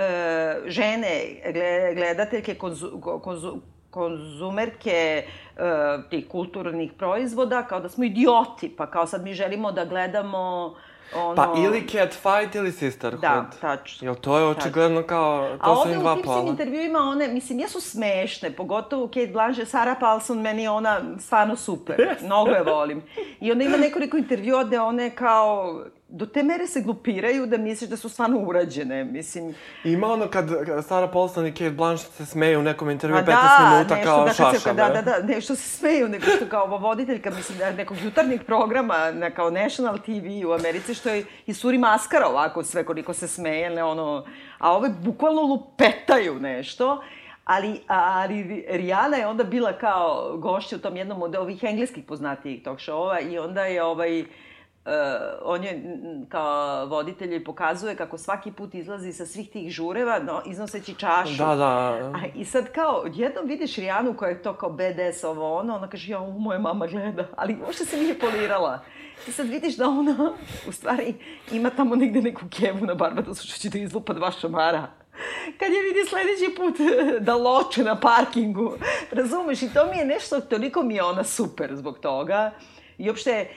[0.65, 3.53] žene, gle- gledateljke, konzu, ko- konzu,
[3.89, 5.23] konzumerke
[5.55, 5.63] uh,
[6.09, 10.75] tih kulturnih proizvoda, kao da smo idioti, pa kao sad mi želimo da gledamo
[11.15, 11.35] ono...
[11.35, 13.21] Pa ili cat fight ili sisterhood.
[13.21, 14.07] Da, tačno.
[14.07, 16.49] Jel to je očigledno kao, A to su ovde im u dva tim svim pola.
[16.49, 22.15] intervjuima one, mislim, jesu smešne, pogotovo Kate Blanchett, Sarah Paulson, meni je ona stvarno super,
[22.25, 23.03] mnogo je volim.
[23.39, 27.89] I onda ima nekoliko intervjua gde one kao, do te mere se glupiraju da misliš
[27.89, 29.55] da su stvarno urađene, mislim.
[29.83, 30.49] Ima ono kad
[30.87, 34.19] Sarah Paulson i Kate Blanchett se smeju u nekom intervju Pa 15 minuta nešto kao
[34.19, 34.75] da, kad se- šašave.
[34.75, 38.43] Da, da, da, nešto se smeju, nego što kao ova voditeljka, mislim, da nekog jutarnjeg
[38.43, 43.13] programa na kao National TV u Americi, što je i suri maskara ovako sve koliko
[43.13, 44.25] se smeje, ne ono,
[44.57, 47.03] a ove bukvalno lupetaju nešto.
[47.45, 52.63] Ali, ali Rijana je onda bila kao gošća u tom jednom od ovih engleskih poznatijih
[52.63, 54.27] talk show-ova i onda je ovaj, Uh,
[55.41, 60.41] on je kao voditelj i pokazuje kako svaki put izlazi sa svih tih žureva, no,
[60.45, 61.37] iznoseći čašu.
[61.37, 61.67] Da, da.
[62.13, 65.89] A, I sad kao, odjednom vidiš Rijanu koja je to kao BDS ovo ono, ona
[65.89, 68.79] kaže, ja, moja mama gleda, ali uopšte se nije polirala.
[69.27, 70.33] I sad vidiš da ona,
[70.67, 71.13] u stvari,
[71.51, 74.87] ima tamo negde neku kevu na Barbadosu što će da izlupa dva šamara.
[75.59, 76.75] Kad je vidi sledeći put
[77.19, 78.73] da loče na parkingu.
[79.11, 79.61] Razumeš?
[79.61, 82.51] I to mi je nešto, toliko mi je ona super zbog toga.
[82.97, 83.47] I uopšte,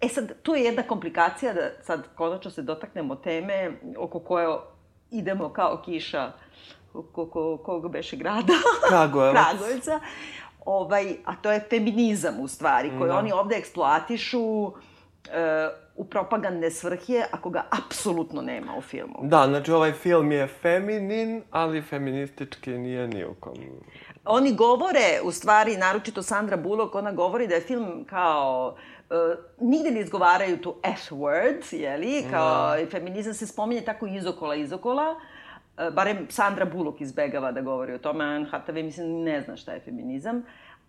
[0.00, 4.48] E sad, tu je jedna komplikacija da sad konačno se dotaknemo teme oko koje
[5.10, 6.32] idemo kao kiša
[6.94, 8.52] oko, oko kog beše grada?
[8.88, 9.34] Kragujevac.
[9.34, 10.00] Kragujevca.
[10.64, 13.18] Ovaj, a to je feminizam u stvari, koji Da.
[13.18, 19.18] oni ovde eksploatišu e, u propagandne svrhe, ako ga apsolutno nema u filmu.
[19.22, 23.54] Da, znači ovaj film je feminin, ali feministički nije ni u kom.
[24.24, 28.74] Oni govore, u stvari, naročito Sandra Bullock, ona govori da je film kao...
[28.76, 28.99] Uh,
[29.60, 32.24] nigde ne izgovaraju tu F word, jeli?
[32.30, 35.10] Kao, i feminizam se spominje tako izokola, izokola.
[35.10, 39.72] Uh, barem Sandra Bullock izbegava da govori o tome, Anne Hathaway, mislim, ne zna šta
[39.72, 40.42] je feminizam.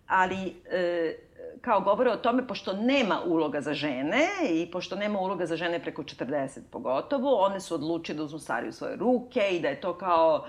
[0.06, 5.46] Ali, uh, kao govore o tome, pošto nema uloga za žene i pošto nema uloga
[5.46, 9.60] za žene preko 40 pogotovo, one su odlučile da uzmu stvari u svoje ruke i
[9.60, 10.46] da je to kao,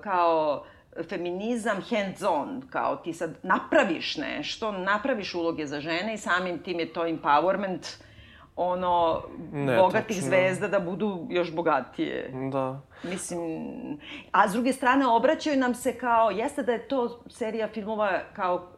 [0.00, 0.64] kao
[1.08, 6.80] feminizam hands on, kao ti sad napraviš nešto, napraviš uloge za žene i samim tim
[6.80, 7.96] je to empowerment,
[8.56, 10.28] ono, Ne, bogatih tačno.
[10.28, 12.30] zvezda da budu još bogatije.
[12.52, 12.80] Da.
[13.02, 13.40] Mislim,
[14.32, 18.70] a s druge strane obraćaju nam se kao, jeste da je to serija filmova kao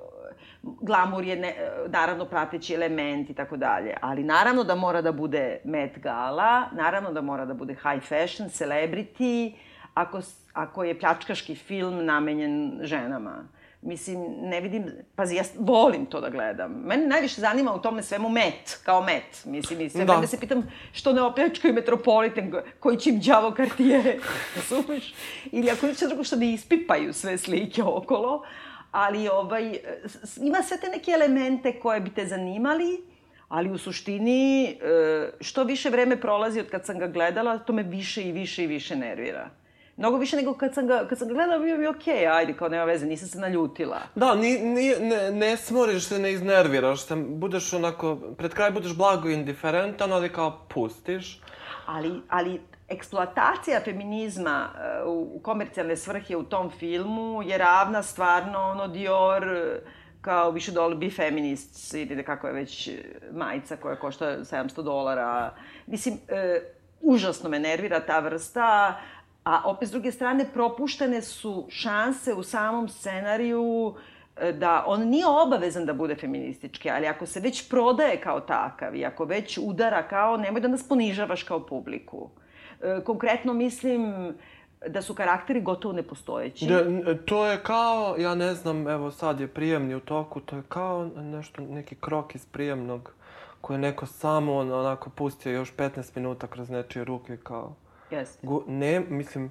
[0.63, 1.55] glamur je ne,
[1.87, 7.13] naravno prateći element i tako dalje, ali naravno da mora da bude Met Gala, naravno
[7.13, 9.53] da mora da bude high fashion, celebrity,
[9.97, 10.21] ako,
[10.53, 13.45] ako je pljačkaški film namenjen ženama.
[13.83, 14.85] Mislim, ne vidim,
[15.17, 16.73] pazi, ja volim to da gledam.
[16.85, 19.45] Mene najviše zanima u tome svemu met, kao met.
[19.45, 20.13] Mislim, i sve Da.
[20.13, 24.19] vreme se pitam što ne opljačkaju Metropolitan, ko- koji će im đavo kartije,
[24.57, 25.15] razumeš?
[25.47, 28.43] Ili ako ništa drugo što ne ispipaju sve slike okolo,
[28.91, 29.79] ali ovaj,
[30.39, 33.01] ima sve te neke elemente koje bi te zanimali,
[33.49, 34.77] ali u suštini, e,
[35.41, 38.67] što više vreme prolazi od kad sam ga gledala, to me više i više i
[38.67, 39.51] više nervira.
[39.97, 42.53] Mnogo više nego kad sam ga, kad sam ga gledala, bio mi okej, okay, ajde,
[42.53, 44.01] kao nema veze, nisam se naljutila.
[44.15, 48.97] Da, ni, ni, ne, ne smoriš se, ne iznerviraš se, budeš onako, pred kraj budeš
[48.97, 51.41] blago indiferentan, ali kao pustiš.
[51.87, 58.89] Ali, ali eksploatacija feminizma e, u komercijalne svrhe u tom filmu je ravna stvarno ono
[58.89, 59.81] Dior e,
[60.21, 62.93] kao should all be feminists ili kako je već e,
[63.33, 65.55] majica koja košta 700 dolara.
[65.87, 66.61] Mislim, e,
[67.01, 69.01] užasno me nervira ta vrsta,
[69.47, 73.95] a opet s druge strane propuštene su šanse u samom scenariju
[74.37, 78.97] e, da on nije obavezan da bude feministički, ali ako se već prodaje kao takav
[78.97, 82.31] i ako već udara kao, nemoj da nas ponižavaš kao publiku.
[82.83, 84.35] E, konkretno mislim
[84.89, 86.67] da su karakteri gotovo nepostojeći.
[86.67, 86.85] Da,
[87.25, 91.11] to je kao, ja ne znam, evo sad je prijemni u toku, to je kao
[91.17, 93.15] nešto, neki krok iz prijemnog
[93.61, 97.75] koje je neko samo on, onako pustio još 15 minuta kroz nečije ruke kao...
[98.11, 98.47] Jeste.
[98.47, 99.51] Gu, ne, mislim,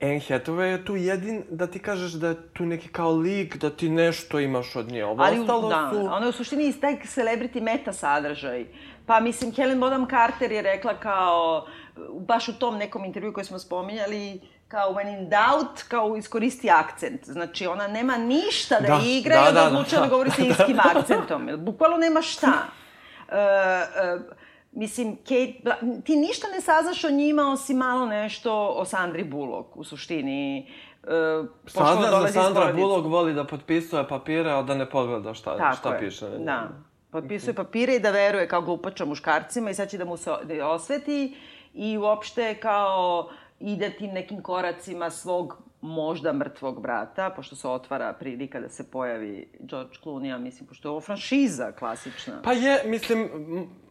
[0.00, 3.70] Anne Hathaway je tu jedin da ti kažeš da je tu neki kao lik, da
[3.70, 5.04] ti nešto imaš od nje.
[5.04, 6.06] Ovo Ali, ostalo da, su...
[6.06, 8.66] ona je u suštini taj celebrity meta sadržaj.
[9.06, 11.66] Pa, mislim, Helen Bonham Carter je rekla kao,
[12.12, 17.24] baš u tom nekom intervju koji smo spominjali, kao when in doubt, kao iskoristi akcent.
[17.24, 20.10] Znači, ona nema ništa da, Da, igra da, i onda da, odlučila da, da.
[20.10, 21.48] govori sa iskim akcentom.
[21.48, 22.52] Jer Bukvalno nema šta.
[23.32, 24.18] E, e,
[24.72, 25.54] mislim, Kate,
[26.04, 30.58] ti ništa ne saznaš o njima osim malo nešto o Sandri Bullock, u suštini.
[31.04, 32.72] E, ona Saznaš da Sandra.
[32.72, 36.00] Bullock voli da potpisuje papire, a da ne pogleda šta, Tako šta je.
[36.00, 36.28] piše.
[36.38, 36.68] Da.
[37.10, 40.68] Potpisuje papire i da veruje kao glupača muškarcima i sad će da mu se da
[40.68, 41.36] osveti
[41.74, 43.28] i uopšte kao
[43.60, 49.48] ide tim nekim koracima svog možda mrtvog brata, pošto se otvara prilika da se pojavi
[49.60, 52.42] George Clooney, ja mislim, pošto je ovo franšiza klasična.
[52.42, 53.28] Pa je, mislim,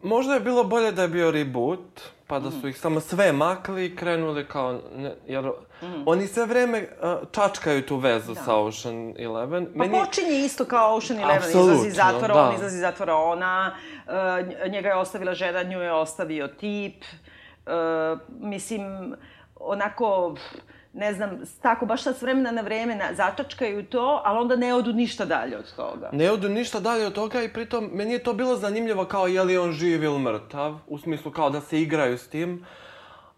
[0.04, 3.86] možda je bilo bolje da je bio reboot, pa da su ih samo sve makli
[3.86, 5.52] i krenuli kao, ne, jer
[6.06, 9.67] oni sve vreme uh, čačkaju tu vezu sa Ocean Eleven.
[9.78, 12.49] Pa počinje isto kao Ocean Eleven, Apsolutno, izlazi iz zatvora, da.
[12.49, 13.75] on izlazi iz zatvora ona,
[14.06, 17.04] uh, nj- njega je ostavila žena, nju je ostavio tip.
[17.65, 19.15] Uh, mislim,
[19.56, 20.36] onako,
[20.93, 24.73] ne znam, tako baš sad s vremena na vreme na, začačkaju to, ali onda ne
[24.73, 26.10] odu ništa dalje od toga.
[26.13, 29.43] Ne odu ništa dalje od toga i pritom meni je to bilo zanimljivo kao je
[29.43, 32.65] li on živ ili mrtav, u smislu kao da se igraju s tim.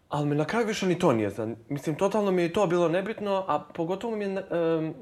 [0.08, 1.56] Ali me na kraju više ni to nije zan...
[1.68, 4.42] Mislim, totalno mi je to bilo nebitno, a pogotovo mi je na,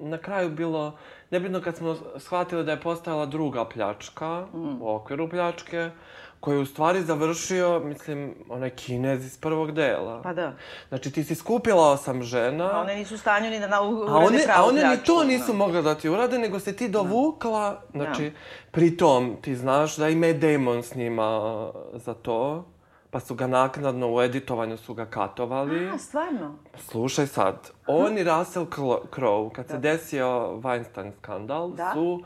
[0.01, 0.99] na kraju bilo
[1.31, 4.47] nebitno kad smo shvatili da je postojala druga pljačka
[4.81, 5.91] u okviru pljačke,
[6.41, 10.23] koju je u stvari završio, mislim, onaj kinez iz prvog dela.
[10.23, 10.53] Pa da.
[10.89, 14.13] Znači, ti si skupila osam žena, A one nisu u stanju ni da na, urede
[14.13, 15.25] a one, a pravu one ni to da.
[15.25, 18.33] nisu mogle da ti urade, nego se ti dovukla, znači,
[18.71, 22.65] pritom ti znaš da i Matt Damon snima uh, za to,
[23.11, 25.89] pa su ga naknadno u editovanju su ga katovali.
[25.89, 26.55] A, stvarno?
[26.79, 28.67] Slušaj sad, on i Russell
[29.11, 30.27] Crowe, kad se desio
[30.63, 31.91] Weinstein skandal, Da.
[31.95, 32.23] su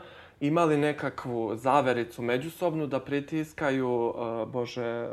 [0.47, 4.15] imali nekakvu zavericu međusobnu da pritiskaju, uh,
[4.47, 5.07] bože,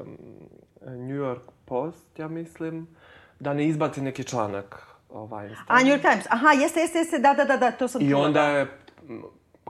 [0.82, 2.86] New York Post, ja mislim,
[3.40, 5.64] da ne izbaci neki članak o Weinsteinu.
[5.68, 6.24] A, New York Times.
[6.30, 8.48] Aha, jeste, jeste, jeste, da, da, da, da, to sam I čula, onda da.
[8.48, 8.66] je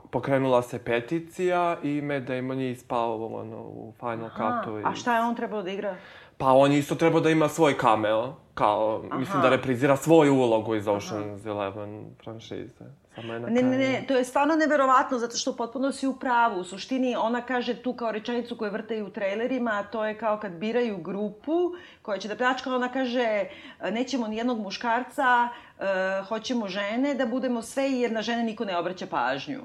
[0.09, 4.79] pokrenula se peticija i Matt Damon je ispao ono, u Final Cutu.
[4.79, 5.95] i- A šta je on trebao da igra?
[6.37, 10.75] Pa on je isto trebao da ima svoj cameo, kao, mislim da reprizira svoju ulogu
[10.75, 12.85] iz Ocean's Eleven franšize.
[13.15, 16.15] Samo je na Ne, ne, ne, to je stvarno neverovatno, zato što potpuno si u
[16.15, 16.59] pravu.
[16.59, 20.39] U suštini, ona kaže tu kao rečenicu koju vrtaju u trailerima, a to je kao
[20.39, 21.71] kad biraju grupu
[22.01, 23.45] koja će da pljačka, ona kaže
[23.91, 25.49] nećemo ni jednog muškarca,
[25.79, 25.83] e,
[26.27, 29.61] hoćemo žene, da budemo sve jer na žene niko ne obraća pažnju.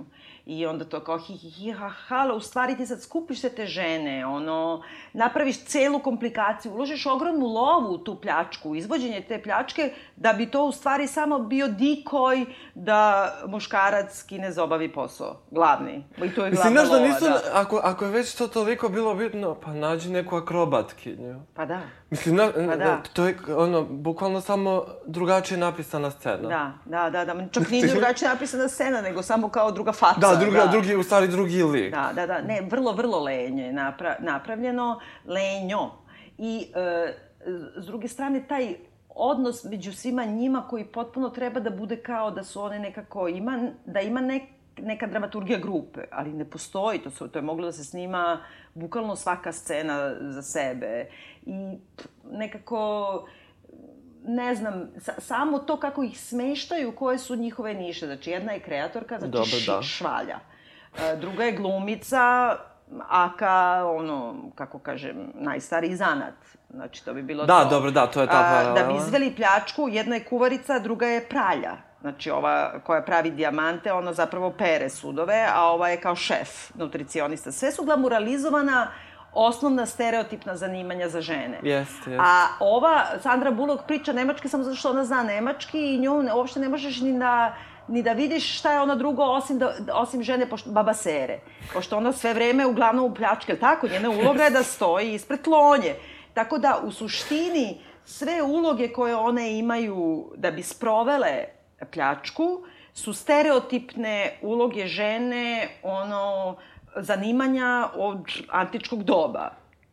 [0.48, 3.40] I onda to kao hi, hi, hi, ha, ha, ali u stvari ti sad skupiš
[3.40, 4.82] sve te žene, ono,
[5.12, 10.64] napraviš celu komplikaciju, uložiš ogromnu lovu u tu pljačku, izvođenje te pljačke, da bi to
[10.64, 16.04] u stvari samo bio dikoj da muškarac kinez obavi posao, glavni.
[16.24, 17.40] I to je Mislim, glavna znaš da nisu, da.
[17.52, 21.40] ako, ako je već to toliko bilo bitno, pa nađi neku akrobatkinju.
[21.54, 21.80] Pa da.
[22.11, 23.02] Mislim, na, Pa da.
[23.12, 26.48] to je, ono, bukvalno samo drugačije napisana scena.
[26.48, 27.48] Da, da, da, da.
[27.50, 30.20] Čak nije drugačije napisana scena, nego samo kao druga faca.
[30.20, 31.94] Da, druga, drugi, u stvari drugi lik.
[31.94, 32.40] Da, da, da.
[32.40, 35.01] Ne, vrlo, vrlo lenje je napra napravljeno.
[35.27, 35.90] Lenjo.
[36.38, 37.14] I, e,
[37.77, 38.74] s druge strane, taj
[39.09, 43.68] odnos među svima njima koji potpuno treba da bude kao da su one nekako, ima,
[43.87, 44.42] da ima nek,
[44.79, 48.40] neka dramaturgija grupe, ali ne postoji, to, su, to je moglo da se snima
[48.74, 51.07] bukvalno svaka scena za sebe.
[51.46, 53.27] I pff, nekako,
[54.29, 58.07] ne znam, sa, samo to kako ih smeštaju, koje su njihove niše.
[58.07, 59.83] Znači, jedna je kreatorka, znači Dobro, ši, da.
[59.83, 60.38] švalja.
[60.99, 62.57] E, druga je glumica,
[63.01, 63.55] aka,
[63.87, 66.35] ono, kako kažem, najstariji zanat.
[66.71, 67.71] Znači, to bi bilo Da, to.
[67.71, 68.99] dobro, da, to je ta A, Da bi paralela.
[68.99, 71.73] izveli pljačku, jedna je kuvarica, druga je pralja.
[72.01, 77.53] Znači, ova koja pravi dijamante, ona zapravo pere sudove, a ova je kao šef, nutricionista.
[77.53, 78.87] Sve su glamuralizovana
[79.38, 81.61] osnovna stereotipna zanimanja za žene.
[81.62, 82.16] Jeste, jeste.
[82.20, 86.61] A ova Sandra Bullock priča nemački samo zato što ona zna nemački i nju uopšte
[86.61, 87.55] ne možeš ni da
[87.88, 91.38] ni da vidiš šta je ona drugo osim, da, osim žene pošto, babasere.
[91.72, 95.94] Pošto ona sve vreme uglavnom u pljačke, tako, njena uloga je da stoji ispred tlonje.
[96.35, 101.44] Tako da, u suštini, sve uloge koje one imaju da bi sprovele
[101.92, 102.62] pljačku
[102.94, 106.57] su stereotipne uloge žene, ono,
[106.98, 109.50] zanimanja od antičkog doba,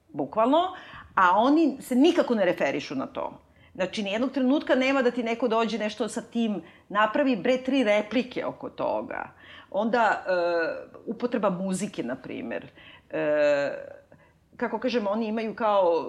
[0.09, 0.59] bukvalno,
[1.15, 3.39] a oni se nikako ne referišu na to.
[3.75, 8.45] Znači, nijednog trenutka nema da ti neko dođe nešto sa tim, napravi bre tri replike
[8.45, 9.29] oko toga.
[9.71, 10.31] Onda, e,
[11.05, 12.67] upotreba muzike, na primer.
[13.09, 13.71] E,
[14.57, 16.05] kako kažem, oni imaju kao,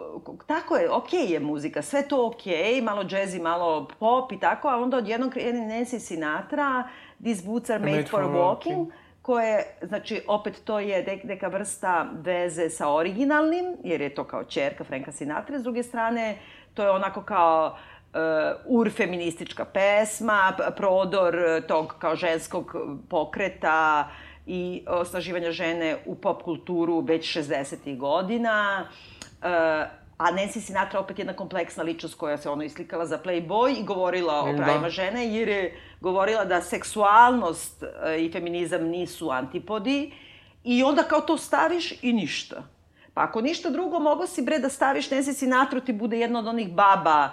[0.47, 4.41] tako je, okej okay je muzika, sve to okej, okay, malo džezi, malo pop i
[4.41, 6.89] tako, a onda odjednom krene Nancy Sinatra,
[7.23, 8.93] These boots are made, Made for, for walking, walking.
[9.27, 14.45] Koje, znači, opet to je nek, neka vrsta veze sa originalnim, jer je to kao
[14.45, 16.39] čerka Franka Sinatra, s druge strane,
[16.75, 22.77] to je onako kao uh, urfeministička pesma, prodor uh, tog kao ženskog
[23.09, 24.09] pokreta
[24.47, 27.97] i osnaživanja žene u pop kulturu već 60.
[27.97, 28.87] godina.
[29.43, 29.47] Uh,
[30.19, 34.43] a Nancy Sinatra opet jedna kompleksna ličnost koja se ono islikala za Playboy i govorila
[34.43, 34.57] o Da.
[34.57, 40.13] pravima žene, jer je govorila da seksualnost e, i feminizam nisu antipodi
[40.65, 42.63] i onda kao to staviš i ništa.
[43.15, 46.47] Pa ako ništa drugo, mogo si bre da staviš Nancy Sinatra, ti bude jedna od
[46.47, 47.31] onih baba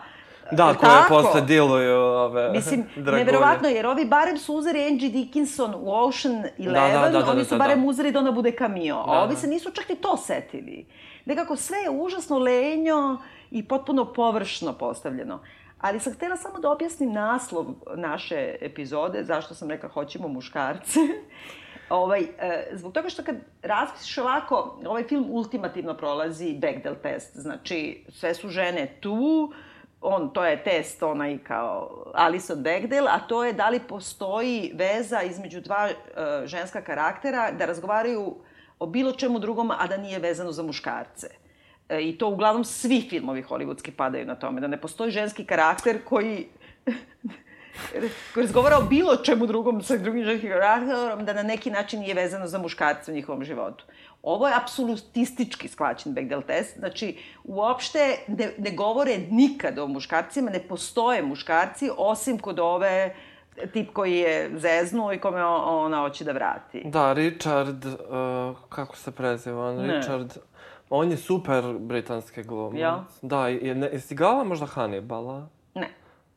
[0.52, 1.10] Da, Jel koje tako?
[1.10, 3.18] posle diluju ove Mislim, dragulje.
[3.18, 7.40] neverovatno, jer ovi barem su uzeli Angie Dickinson u Ocean Eleven, da, da, da, oni
[7.40, 7.88] da, su da, barem da.
[7.88, 9.40] uzeli da ona bude cameo, a Da, ovi da.
[9.40, 10.86] se nisu čak ni to setili.
[11.26, 13.18] Nekako sve je užasno lenjo
[13.52, 15.40] i potpuno površno postavljeno.
[15.84, 17.66] Ali sam htela samo da objasnim naslov
[17.96, 21.00] naše epizode, zašto sam rekla hoćemo muškarce.
[21.90, 27.36] ovaj, e, zbog toga što kad razmisliš ovako, ovaj film ultimativno prolazi Bechdel test.
[27.36, 29.54] Znači, sve su žene tu,
[30.02, 35.22] on, to je test onaj kao Alison Bechdel, a to je da li postoji veza
[35.22, 35.94] između dva e,
[36.46, 38.36] ženska karaktera da razgovaraju
[38.80, 41.43] o bilo čemu drugom, a da nije vezano za muškarce.
[41.94, 46.04] E, I to uglavnom svi filmovi hollywoodski padaju na tome, da ne postoji ženski karakter
[46.06, 46.48] koji
[48.34, 52.14] koji razgovara o bilo čemu drugom sa drugim ženskim karakterom, da na neki način nije
[52.14, 53.86] vezano za muškarce u njihovom životu.
[54.24, 60.60] Ovo je apsolutistički shvaćen Bechdel test, znači uopšte ne, ne govore nikad o muškarcima, ne
[60.60, 63.16] postoje muškarci, osim kod ove
[63.74, 66.82] tip koji je zeznuo i kome ona hoće da vrati.
[66.86, 67.94] Da, Richard, uh,
[68.70, 69.76] kako se preziva on?
[69.76, 70.02] Ne.
[70.90, 72.80] On je super britanski glumac.
[72.80, 72.98] Jel?
[73.22, 75.48] Da, je, ne, jesi gledala možda Hannibala?
[75.76, 75.90] Ne.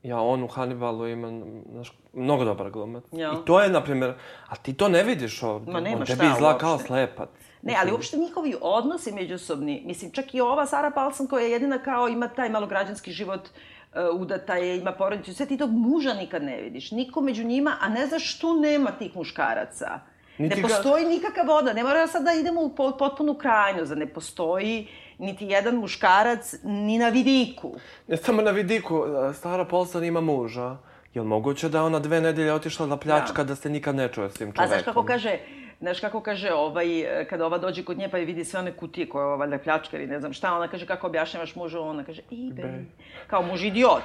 [0.02, 1.28] Ja, on u Hannibalu ima,
[1.72, 3.04] znaš, mnogo dobar glumac.
[3.12, 3.32] Ja.
[3.32, 4.14] I to je, na primjer,
[4.48, 5.72] a ti to ne vidiš ovdje.
[5.72, 7.28] Ma nema on tebi izgleda kao slepac.
[7.62, 11.78] Ne, ali uopšte njihovi odnosi međusobni, mislim, čak i ova Sara Paulson koja je jedina
[11.78, 16.42] kao ima taj malograđanski život, uh, udata je, ima porodicu, sve ti tog muža nikad
[16.42, 16.90] ne vidiš.
[16.90, 20.00] Niko među njima, a ne znaš što nema tih muškaraca.
[20.38, 23.88] Niti ne ga- postoji nikakav odnos, ne mora sad da idemo u po- potpunu krajnost,
[23.88, 24.86] da ne postoji
[25.18, 27.74] niti jedan muškarac ni na vidiku.
[28.08, 30.76] Ne samo na vidiku, uh, Stara Paulson ima muža.
[31.14, 34.30] Jel moguće da je ona dve nedelje otišla da pljačka, da, se nikad ne čuje
[34.30, 34.68] s tim A čovekom?
[34.68, 35.38] znaš kako kaže,
[35.80, 38.72] znaš kako kaže ovaj, e, kada ova dođe kod nje pa je vidi sve one
[38.72, 42.04] kutije koje ova valjda pljačka ili ne znam šta, ona kaže kako objašnjavaš mužu, ona
[42.04, 42.84] kaže eBay,
[43.26, 44.04] kao muž idiot.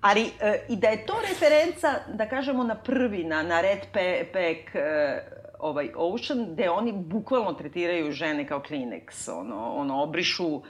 [0.00, 4.54] Ali e, i da je to referenca, da kažemo na prvi, na, na Red Pe,
[4.74, 5.22] e,
[5.58, 10.62] ovaj Ocean, gde oni bukvalno tretiraju žene kao Kleenex, ono, ono, obrišu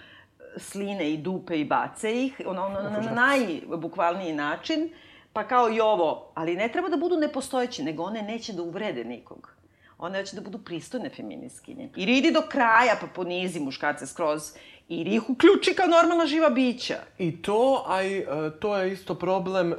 [0.56, 4.90] sline i dupe i bace ih, ono, ono na, na najbukvalniji način,
[5.32, 9.04] pa kao i ovo, ali ne treba da budu nepostojeći, nego one neće da uvrede
[9.04, 9.58] nikog.
[9.98, 11.90] One hoće da budu pristojne feminiskinje.
[11.96, 14.52] Ili idi do kraja pa ponizi muškarce skroz,
[14.88, 16.96] ili ih uključi kao normalna živa bića.
[17.18, 19.78] I to, a i uh, to je isto problem, uh,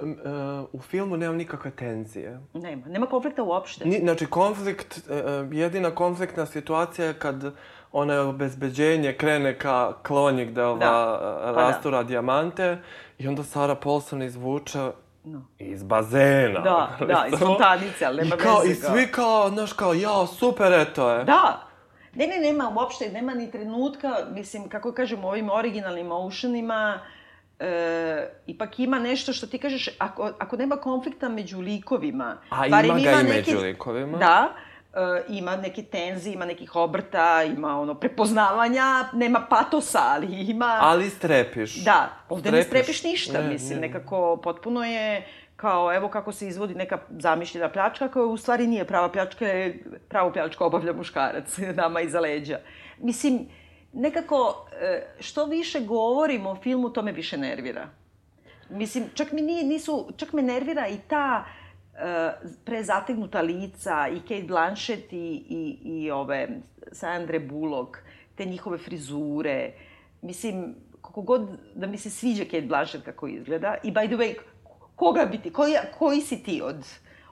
[0.73, 2.39] u filmu nema nikakve tenzije.
[2.53, 3.85] Nema, nema konflikta uopšte.
[3.85, 5.13] Ni, znači, konflikt, uh,
[5.57, 7.53] jedina konfliktna situacija je kad
[7.91, 10.85] onaj obezbeđenje krene ka klonji gde ova Da.
[11.45, 11.53] da.
[11.53, 12.03] Pa rastura da.
[12.03, 12.77] dijamante
[13.17, 14.91] i onda Sara Paulson izvuče
[15.23, 15.41] no.
[15.57, 16.59] iz bazena.
[16.59, 18.71] Da, da, iz fontanice, ali nema I kao, veze.
[18.71, 21.23] I svi kao, znaš, kao, jao, super, eto je.
[21.23, 21.68] Da.
[22.15, 26.99] Ne, ne, nema uopšte, nema ni trenutka, mislim, kako kažem, ovim originalnim Oceanima,
[27.59, 27.69] e,
[28.47, 32.37] ipak ima nešto što ti kažeš, ako, ako nema konflikta među likovima...
[32.49, 34.17] A ima ga i neki- među likovima.
[34.17, 34.53] Da,
[34.93, 34.99] e,
[35.29, 38.83] ima neke tenzije, ima nekih obrta, ima ono prepoznavanja,
[39.13, 40.77] nema patosa, ali ima...
[40.81, 41.75] Ali strepiš.
[41.75, 42.83] Da, ovde ne Strepiš.
[42.83, 43.87] strepiš ništa, Ne, mislim, ne.
[43.87, 45.27] nekako potpuno je
[45.59, 49.83] kao, evo kako se izvodi neka zamišljena pljačka, koja u stvari nije prava pljačka, je
[50.09, 52.59] pravu pljačku obavlja muškarac, nama iza leđa.
[52.97, 53.47] Mislim,
[53.93, 57.89] nekako, e, što više govorimo o filmu, to me više nervira.
[58.69, 62.31] Mislim, čak mi nije, nisu, čak me nervira i ta e,
[62.65, 66.47] prezategnuta lica i Kate Blanchett i, i, i ove
[66.91, 67.97] Sandre Bullock,
[68.35, 69.71] te njihove frizure.
[70.21, 73.75] Mislim, koliko god da mi se sviđa Kate Blanchett kako izgleda.
[73.83, 74.35] I by the way,
[74.99, 76.85] koga bi ti, koji, koji si ti od,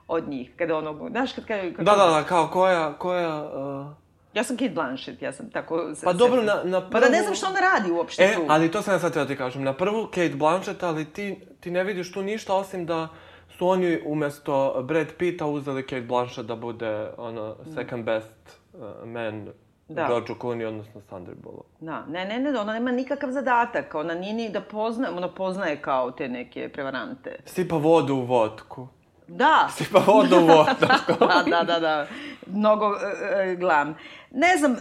[0.08, 0.50] od njih?
[0.56, 1.70] Kada ono, znaš, kad kaže...
[1.70, 3.42] Da, da, da, kao koja, koja...
[3.44, 3.86] Uh...
[4.34, 5.94] Ja sam Kate Blanchett, ja sam tako...
[5.94, 8.34] se- Pa dobro, na, na Pa da ne prvu- znam što ona radi uopšte E,
[8.34, 8.40] tu.
[8.48, 9.62] ali to sam ja sad teo ti kažem.
[9.62, 11.26] Na prvu Kate Blanchett, ali ti,
[11.60, 13.08] ti ne vidiš tu ništa osim da
[13.48, 18.34] su oni umesto Brad Pitta uzeli Kate Blanchett da bude ono, second best
[18.72, 19.48] uh, man
[19.88, 20.06] Da.
[20.06, 21.68] George Clooney, odnosno Sandra Bullock.
[21.80, 25.82] Da, ne, ne, ne, ona nema nikakav zadatak, ona nije ni da poznaje, ona poznaje
[25.82, 27.36] kao te neke prevarante.
[27.44, 28.88] Sipa vodu u vodku.
[29.28, 31.26] Da, Sipa vodu u vodku.
[31.26, 32.06] da, da, da, da,
[32.46, 33.96] mnogo e, e, glam.
[34.30, 34.78] Ne znam, e,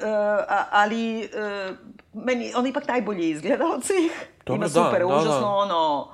[0.72, 1.28] ali e,
[2.14, 4.28] meni on ipak najbolje izgleda od svih.
[4.45, 5.47] Dobro, Ima da, super, da, užasno da.
[5.47, 6.08] ono,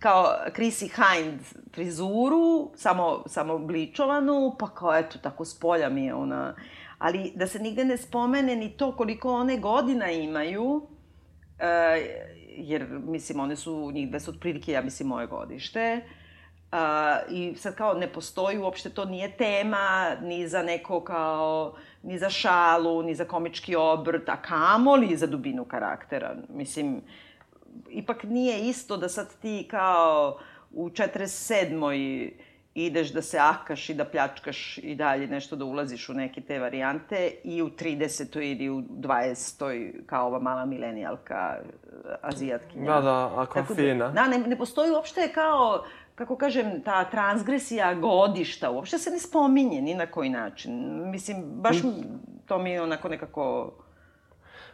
[0.00, 1.40] kao Chrissy Hind
[1.74, 6.54] frizuru, samo, samo bličovanu, pa kao eto, tako s polja mi je ona.
[7.02, 10.86] Ali da se nigde ne spomene ni to koliko one godina imaju,
[11.58, 11.66] e,
[12.56, 16.00] jer, mislim, one su, njih dve su otprilike, ja mislim, moje godište.
[16.72, 16.78] Uh,
[17.30, 22.30] I sad kao ne postoji uopšte, to nije tema ni za neko kao, ni za
[22.30, 26.36] šalu, ni za komički obrt, a kamoli za dubinu karaktera.
[26.48, 27.02] Mislim,
[27.90, 30.38] ipak nije isto da sad ti kao
[30.70, 32.30] u 47.
[32.74, 36.58] ideš da se akaš i da pljačkaš i dalje nešto da ulaziš u neke te
[36.58, 38.40] varijante i u 30.
[38.42, 39.92] ili u 20.
[40.06, 41.66] kao ova mala milenijalka eh,
[42.22, 42.92] azijatkinja.
[42.92, 44.08] Da, da, Aquafina.
[44.08, 49.82] Da, ne, ne postoji uopšte kao, kako kažem, ta transgresija godišta, uopšte se ne spominje
[49.82, 50.72] ni na koji način.
[51.10, 51.94] Mislim, baš m-
[52.46, 53.72] to mi je onako nekako...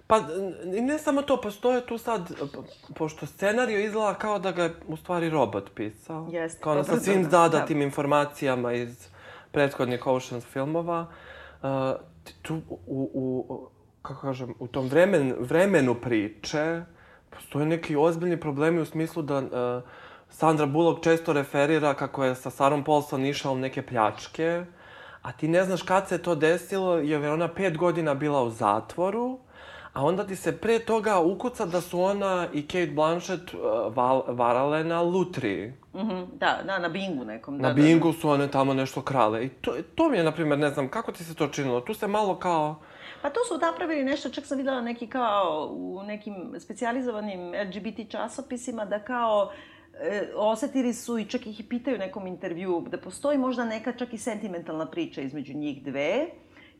[0.08, 0.20] Pa,
[0.64, 4.96] ne samo to, postoje tu sad, po- pošto scenario izgleda kao da ga je u
[4.96, 6.28] stvari robot pisao.
[6.30, 9.08] Jeste, Kao dobro, sa svim zadatim informacijama iz
[9.52, 11.06] prethodnih Oceans filmova.
[11.62, 11.68] Uh,
[12.42, 13.68] tu, u, u, u,
[14.02, 16.82] kako kažem, u tom vremen, vremenu priče
[17.30, 19.82] postoje neki ozbiljni problemi u smislu da uh,
[20.30, 24.64] Sandra Bullock često referira kako je sa Sarom Paulson išao u neke pljačke,
[25.22, 28.50] a ti ne znaš kad se to desilo, jer je ona pet godina bila u
[28.50, 29.38] zatvoru,
[29.98, 33.60] a onda ti se pre toga ukuca da su ona i Kate Blanchett uh,
[33.96, 35.72] val, varale na lutriji.
[35.94, 37.56] Mhm, da, da, na bingu nekom.
[37.56, 39.44] Na da, da, bingu su one tamo nešto krale.
[39.44, 41.80] I to, to mi je, na primjer, ne znam, kako ti se to činilo?
[41.80, 42.80] Tu se malo kao...
[43.22, 48.84] Pa to su napravili nešto, čak sam videla neki kao u nekim specijalizovanim LGBT časopisima
[48.84, 49.52] da kao
[50.00, 53.92] e, osetili su i čak ih i pitaju u nekom intervju da postoji možda neka
[53.92, 56.26] čak i sentimentalna priča između njih dve.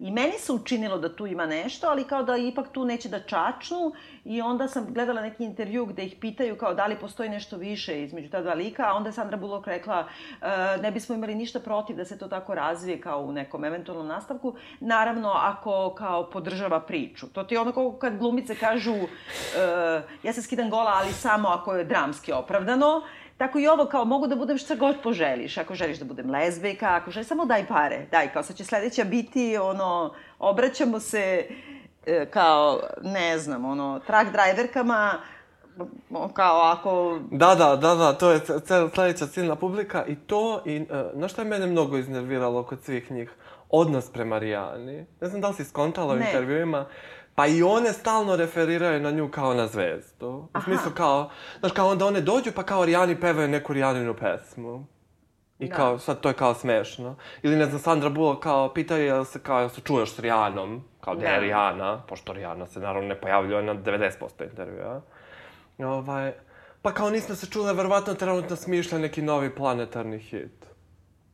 [0.01, 3.21] I meni se učinilo da tu ima nešto, ali kao da ipak tu neće da
[3.21, 3.93] čačnu.
[4.25, 8.03] I onda sam gledala neki intervju gde ih pitaju kao da li postoji nešto više
[8.03, 10.09] između ta dva lika, a onda je Sandra Bullock rekla
[10.43, 10.47] e,
[10.83, 14.55] ne bismo imali ništa protiv da se to tako razvije kao u nekom eventualnom nastavku,
[14.81, 17.27] naravno ako kao podržava priču.
[17.27, 19.07] To ti je ono kao kad glumice kažu e,
[20.23, 23.03] ja se skidam gola, ali samo ako je dramski opravdano,
[23.39, 25.59] Tako i ovo, kao mogu da budem šta god poželiš.
[25.59, 28.07] Ako želiš da budem lezbijka, ako želiš, samo daj pare.
[28.11, 31.47] Daj, kao sad će sledeća biti, ono, obraćamo se
[32.07, 35.12] e, kao, ne znam, ono, truck driverkama,
[36.32, 37.18] kao ako...
[37.30, 38.41] Da, da, da, da, to je
[38.95, 43.11] sledeća ciljna publika i to, i, uh, znaš šta je mene mnogo iznerviralo kod svih
[43.11, 43.30] njih?
[43.70, 45.07] odnos prema Rijani.
[45.20, 46.86] Ne znam da li si skontala u intervjuima.
[47.39, 50.49] Pa i one stalno referiraju na nju kao na zvezdu.
[50.59, 51.30] U smislu kao,
[51.61, 54.86] znaš, kao onda one dođu pa kao Rijani pevaju neku Rijaninu pesmu.
[55.59, 55.76] I Da.
[55.76, 57.16] kao, sad to je kao smešno.
[57.43, 60.84] Ili ne znam, Sandra Bullock kao, pitaju jel se kao, jel se čuješ s Rijanom?
[61.01, 61.41] Kao, da je.
[61.41, 62.03] Rijana?
[62.09, 65.03] Pošto Rijana se naravno ne pojavljuje na 90% intervjua.
[65.78, 66.32] Ovaj,
[66.82, 70.66] pa kao nismo se čule, verovatno trenutno smišlja neki novi planetarni hit.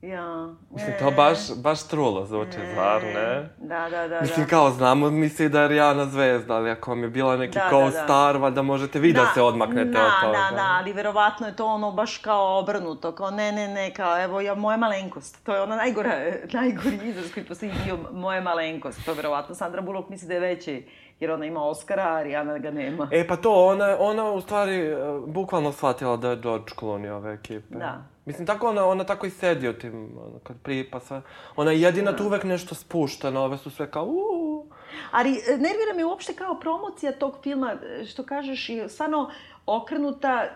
[0.09, 0.55] Ja.
[0.70, 3.48] Mislim, to baš, baš trulo zvuči, zar ne?
[3.59, 4.20] Da, da, da.
[4.20, 4.50] Mislim, da.
[4.50, 7.64] kao znamo mi se da je Rijana zvezda, ali ako vam je bila neki Da,
[7.64, 10.38] da, co-star, valjda možete vi da, se odmaknete da, od toga.
[10.38, 14.22] Da, da, ali verovatno je to ono baš kao obrnuto, kao ne, ne, ne, kao
[14.22, 15.44] evo ja, moja malenkost.
[15.44, 16.11] To je ona najgora,
[16.52, 19.05] najgori izraz koji postoji bio moja malenkost.
[19.05, 20.88] To verovatno Sandra Bullock misli da je veći,
[21.20, 23.09] jer ona ima Oscara, a Rijana ga nema.
[23.12, 24.96] E, pa to, ona, ona u stvari e,
[25.26, 27.78] bukvalno shvatila da je George Clooney ove ekipe.
[27.78, 28.14] Da.
[28.25, 31.22] Mislim, tako ona, ona tako i sedi u tim, ono, kad pripa sve.
[31.57, 34.66] Ona je jedina tu uvek nešto spuštena, ove su sve kao uuu.
[35.11, 39.31] Ali e, nervira me uopšte kao promocija tog filma, e, što kažeš, je stvarno
[39.66, 40.49] okrenuta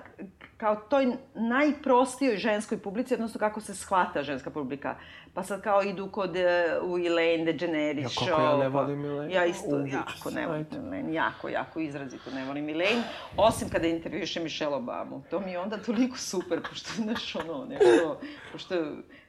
[0.57, 4.97] kao toj najprostijoj ženskoj publici, odnosno kako se shvata ženska publika.
[5.39, 8.81] Pa sad kao idu kod uh, u Elaine DeGeneres Ja, kako ja ne show, pa-
[8.83, 9.35] volim Elaine.
[9.35, 10.87] Ja isto Uvić, jako ne volim ajde.
[10.87, 13.03] Elaine, jako, jako izrazito ne volim Elaine.
[13.37, 15.23] Osim kada intervjuše Michelle Obamu.
[15.31, 18.21] To mi je onda toliko super, pošto, znaš, ono, nešto,
[18.53, 18.75] pošto,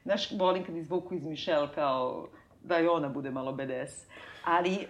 [0.04, 2.28] znaš, volim kad izvuku iz Michelle kao
[2.62, 4.10] da i ona bude malo BDS.
[4.44, 4.86] Ali e,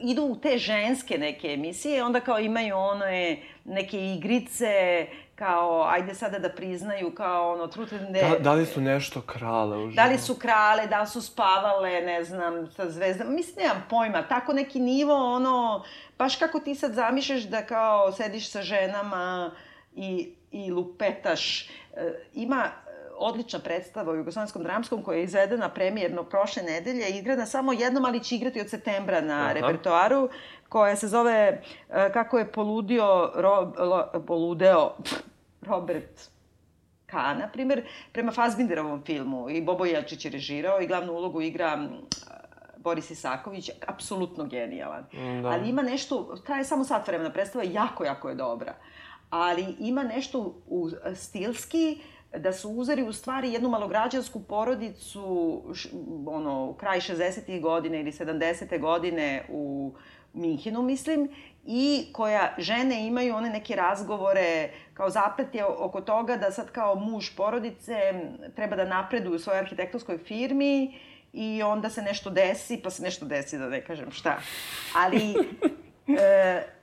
[0.00, 6.38] idu u te ženske neke emisije, onda kao imaju one neke igrice, kao ajde sada
[6.38, 8.28] da priznaju kao ono dare.
[8.28, 10.26] Da, da li su nešto krale u Da li životu?
[10.26, 13.30] su krale, da li su spavale, ne znam, sa zvezdama.
[13.30, 14.22] Mislim, nemam pojma.
[14.22, 15.84] Tako neki nivo, ono,
[16.18, 19.50] baš kako ti sad zamišljaš da kao sediš sa ženama
[19.96, 21.62] i, i lupetaš.
[21.62, 21.68] E,
[22.34, 22.70] ima
[23.18, 28.24] odlična predstava u Jugoslovenskom dramskom koja je izvedena premijerno prošle nedelje, igrana samo jednom, ali
[28.24, 29.52] će igrati od septembra na Aha.
[29.52, 30.28] repertoaru,
[30.68, 34.96] koja se zove e, Kako je poludio, ro, lo, poludeo
[35.62, 36.30] Robert
[37.06, 41.88] K, na primjer, prema Fazbinderovom filmu i Bobo Jelčić je režirao i glavnu ulogu igra
[42.76, 45.04] Boris Isaković, apsolutno genijalan.
[45.42, 45.48] Da.
[45.48, 48.74] Ali ima nešto, traje samo sat vremena, predstava jako, jako je dobra.
[49.30, 52.00] Ali ima nešto u, stilski,
[52.36, 55.62] da su uzeli u stvari jednu malograđansku porodicu,
[56.26, 57.60] ono, kraj 60.
[57.60, 58.80] godine ili 70.
[58.80, 59.92] godine u
[60.32, 61.28] Minhenu, mislim,
[61.64, 66.94] i koja žene imaju one neke razgovore kao zaplet je oko toga da sad kao
[66.94, 67.94] muž porodice
[68.56, 70.98] treba da napreduju u svojoj arhitektonskoj firmi
[71.32, 74.38] i onda se nešto desi, pa se nešto desi, da ne kažem šta.
[74.96, 75.34] Ali
[76.20, 76.77] e,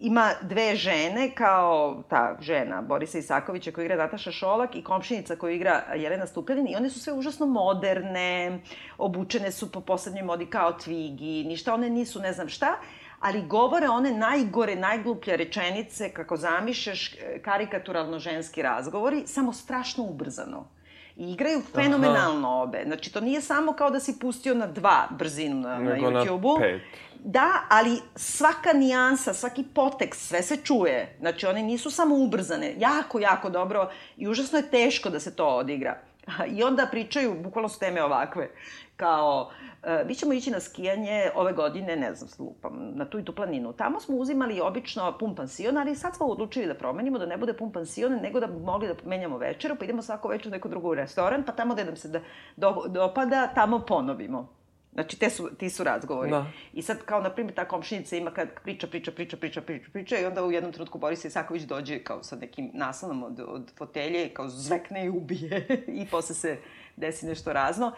[0.00, 5.54] ima dve žene, kao ta žena Borisa Isakovića koja igra Nataša Šolak i komšinica koju
[5.54, 8.60] igra Jelena Stupljadin i one su sve užasno moderne,
[8.98, 12.78] obučene su po poslednjoj modi kao tvigi, ništa one nisu ne znam šta,
[13.20, 20.79] ali govore one najgore, najgluplje rečenice, kako zamišljaš, e, karikaturalno ženski razgovori, samo strašno ubrzano.
[21.20, 22.82] I igraju fenomenalno obe.
[22.86, 26.24] Znači, to nije samo kao da si pustio na dva brzinu na, na Nego na
[26.24, 26.58] YouTube-u.
[26.58, 26.82] pet.
[27.24, 31.16] Da, ali svaka nijansa, svaki potekst, sve se čuje.
[31.20, 32.74] Znači, one nisu samo ubrzane.
[32.78, 35.98] Jako, jako dobro i užasno je teško da se to odigra.
[36.56, 38.50] I onda pričaju, bukvalno su teme ovakve,
[38.96, 39.50] kao,
[39.82, 43.34] e, mi ćemo ići na skijanje ove godine, ne znam, lupam, na tu i tu
[43.34, 43.72] planinu.
[43.72, 47.52] Tamo smo uzimali obično pun pansion, ali sad smo odlučili da promenimo, da ne bude
[47.52, 50.94] pun pansion, nego da mogli da menjamo večeru, pa idemo svako večer u neko drugo
[50.94, 52.20] restoran, pa tamo gde nam se da,
[52.56, 54.59] do, dopada, tamo ponovimo.
[54.92, 56.30] Znači, te su, ti su razgovori.
[56.30, 56.46] Da.
[56.72, 60.18] I sad, kao, na primjer, ta komšinica ima kad priča, priča, priča, priča, priča, priča
[60.18, 64.28] i onda u jednom trenutku Boris Isaković dođe kao sa nekim naslonom od, od fotelje,
[64.28, 65.66] kao zvekne i ubije
[66.02, 66.58] i posle se
[66.96, 67.92] desi nešto razno.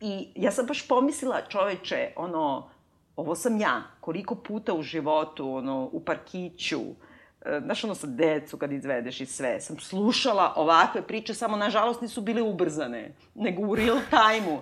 [0.00, 2.70] I ja sam baš pomislila, čoveče, ono,
[3.16, 6.80] ovo sam ja, koliko puta u životu, ono, u parkiću,
[7.44, 12.00] e, znaš ono sa decu kad izvedeš i sve, sam slušala ovakve priče, samo nažalost
[12.00, 14.58] nisu bile ubrzane, nego u real time-u.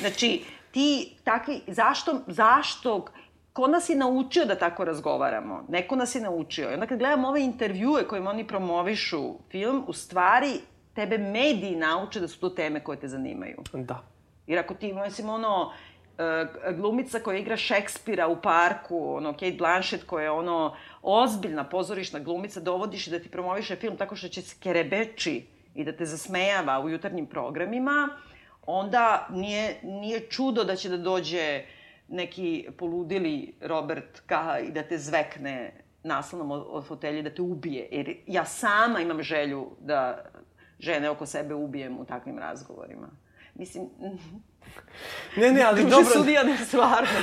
[0.00, 3.04] Znači, ti takvi, zašto, zašto,
[3.52, 5.64] ko nas je naučio da tako razgovaramo?
[5.68, 6.70] Neko nas je naučio.
[6.70, 10.60] I onda kad gledam ove intervjue kojima oni promovišu film, u stvari
[10.94, 13.62] tebe mediji nauče da su to teme koje te zanimaju.
[13.72, 14.02] Da.
[14.46, 15.72] Jer ako ti, mislim, ono,
[16.18, 22.18] e, glumica koja igra Šekspira u parku, ono, Kate Blanchett koja je ono, ozbiljna pozorišna
[22.20, 26.80] glumica, dovodiš da ti promoviše film tako što će se kerebeči i da te zasmejava
[26.80, 28.08] u jutarnjim programima,
[28.66, 31.64] onda nije, nije čudo da će da dođe
[32.08, 34.34] neki poludili Robert K.
[34.68, 37.88] i da te zvekne naslonom od, od fotelje, da te ubije.
[37.90, 40.24] Jer ja sama imam želju da
[40.78, 43.08] žene oko sebe ubijem u takvim razgovorima.
[43.54, 43.88] Mislim,
[45.36, 46.10] Ne, ne, ali Duže dobro...
[46.12, 47.08] sudija ne stvarno.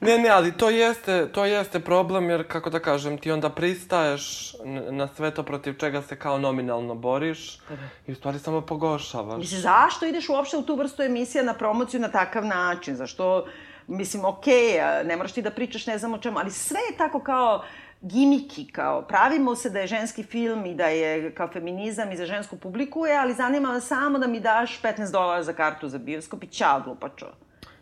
[0.00, 4.54] Ne, ne, ali to jeste, to jeste problem, jer, kako da kažem, ti onda pristaješ
[4.90, 7.58] na sve to protiv čega se kao nominalno boriš
[8.06, 9.38] i u stvari samo pogoršavaš.
[9.38, 12.96] Mislim, zašto ideš uopšte u tu vrstu emisija na promociju na takav način?
[12.96, 13.46] Zašto,
[13.86, 16.96] mislim, okej, okay, ne moraš ti da pričaš ne znam o čemu, ali sve je
[16.96, 17.64] tako kao
[18.00, 22.26] gimiki, kao pravimo se da je ženski film i da je kao feminizam i za
[22.26, 25.98] žensku publiku je, ali zanima me samo da mi daš 15 dolara za kartu za
[25.98, 27.32] bioskop i ćao, glupačo.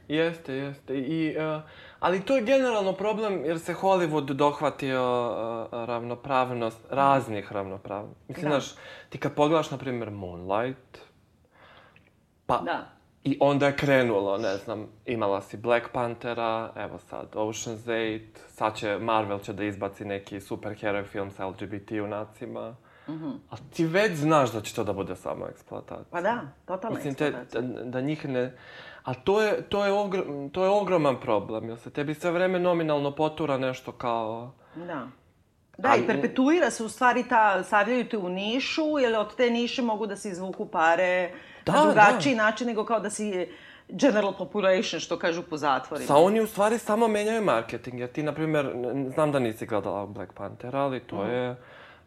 [0.09, 0.99] Jeste, jeste.
[0.99, 1.63] I, uh,
[2.01, 8.25] ali to je generalno problem jer se Hollywood dohvatio uh, ravnopravnost, raznih ravnopravnosti.
[8.29, 8.51] Mislim, Da.
[8.51, 8.75] znaš,
[9.09, 10.99] ti kad pogledaš, na primjer, Moonlight,
[12.47, 12.87] pa Da.
[13.25, 18.77] i onda je krenulo, ne znam, imala si Black Panthera, evo sad Ocean's 8, sad
[18.77, 22.77] će Marvel će da izbaci neki superheroj film sa LGBT junacima.
[23.09, 23.33] Mm -hmm.
[23.51, 26.05] A ti već znaš da će to da bude samo eksploatacija.
[26.11, 28.57] Pa da, totalna Mislim, te, da, da njih ne...
[29.05, 30.19] A to je, to, je ogr,
[30.53, 34.51] to je ogroman problem, jer se tebi sve vreme nominalno potura nešto kao...
[34.75, 35.07] Da.
[35.79, 39.83] Da, i perpetuira se u stvari ta, stavljaju te u nišu, jer od te niše
[39.83, 41.31] mogu da se izvuku pare
[41.67, 43.49] Da, na drugačiji način nego kao da si
[43.89, 46.07] general population, što kažu po zatvorima.
[46.07, 48.73] Sa oni u stvari samo menjaju marketing, jer ti, na primjer,
[49.15, 51.31] znam da nisi gledala Black Panthera, ali to Mhm.
[51.31, 51.57] je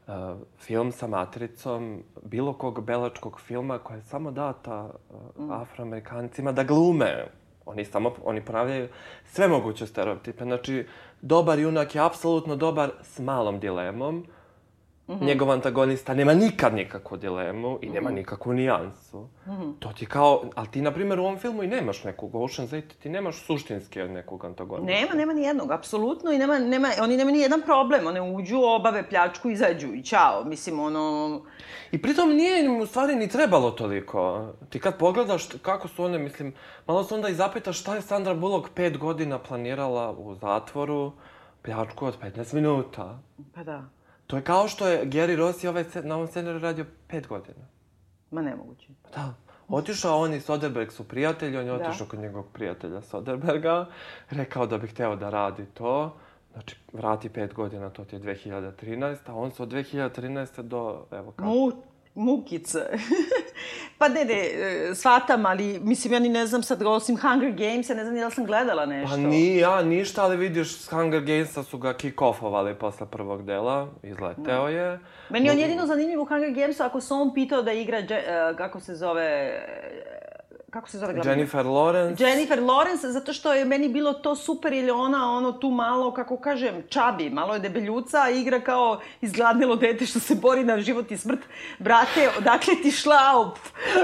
[0.08, 0.14] uh,
[0.60, 4.90] film sa matricom bilo kog belačkog filma koja je samo data
[5.38, 7.26] uh, afroamerikancima da glume.
[7.66, 8.88] Oni samo, oni ponavljaju
[9.26, 10.44] sve moguće stereotipe.
[10.44, 10.88] Znači,
[11.22, 14.26] dobar junak je apsolutno dobar s malom dilemom.
[15.12, 15.26] Mhm.
[15.26, 19.28] Njegov antagonista nema nikad nikakvu dilemu i nema nikakvu nijansu.
[19.48, 19.72] Mhm.
[19.80, 22.82] To ti kao, ali ti, na primjer, u ovom filmu i nemaš nekog Ocean's 8,
[23.00, 24.94] ti nemaš suštinski nekog antagonista.
[24.94, 28.62] Nema, nema ni jednog, apsolutno, i nema, nema, oni nemaju ni jedan problem, one uđu,
[28.64, 31.42] obave pljačku, izađu i čao, mislim, ono...
[31.92, 34.48] I pritom nije im u stvari ni trebalo toliko.
[34.70, 36.54] Ti kad pogledaš kako su one, mislim,
[36.88, 41.12] malo se onda i zapitaš šta je Sandra Bullock pet godina planirala u zatvoru,
[41.62, 43.20] pljačku od 15 minuta.
[43.56, 43.84] Pa da,
[44.32, 47.66] To je kao što je Gary Ross i ovaj, na ovom scenariju radio pet godina.
[48.32, 48.88] ma nemoguće.
[49.16, 49.34] Da.
[49.68, 51.88] Otišao on i Soderbergh su prijatelji, on je Da.
[51.88, 53.86] otišao kod njegovog prijatelja Soderberga,
[54.30, 56.18] rekao da bi hteo da radi to.
[56.54, 60.62] Znači, vrati pet godina, to ti je 2013, a on se od 2013.
[60.62, 61.50] do, evo kako.
[61.50, 61.72] Mu,
[62.16, 62.80] mukice.
[63.98, 67.90] pa ne, ne, e, shvatam, ali mislim, ja ni ne znam sad, osim Hunger Games,
[67.90, 69.16] ja ne znam ni da sam gledala nešto.
[69.16, 74.68] Pa ni ja ništa, ali vidiš, Hunger Gamesa su ga kick-offovali posle prvog dela, izleteo
[74.68, 75.00] je.
[75.30, 78.24] Meni on jedino zanimljiv u Hunger Gamesu ako se on pitao da igra, e,
[78.58, 79.52] kako se zove,
[80.72, 81.32] kako se zove glavna?
[81.32, 82.24] Jennifer Lawrence.
[82.24, 86.14] Jennifer Lawrence, zato što je meni bilo to super, jer je ona ono tu malo,
[86.14, 90.82] kako kažem, čabi, malo je debeljuca, a igra kao izgladnilo dete što se bori na
[90.82, 91.40] život i smrt.
[91.80, 93.58] Brate, odakle ti šlaup?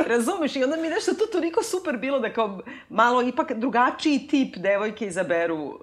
[0.08, 0.56] Razumeš?
[0.56, 2.60] I onda mi nešto to toliko super bilo da kao
[2.90, 5.80] malo ipak drugačiji tip devojke izaberu.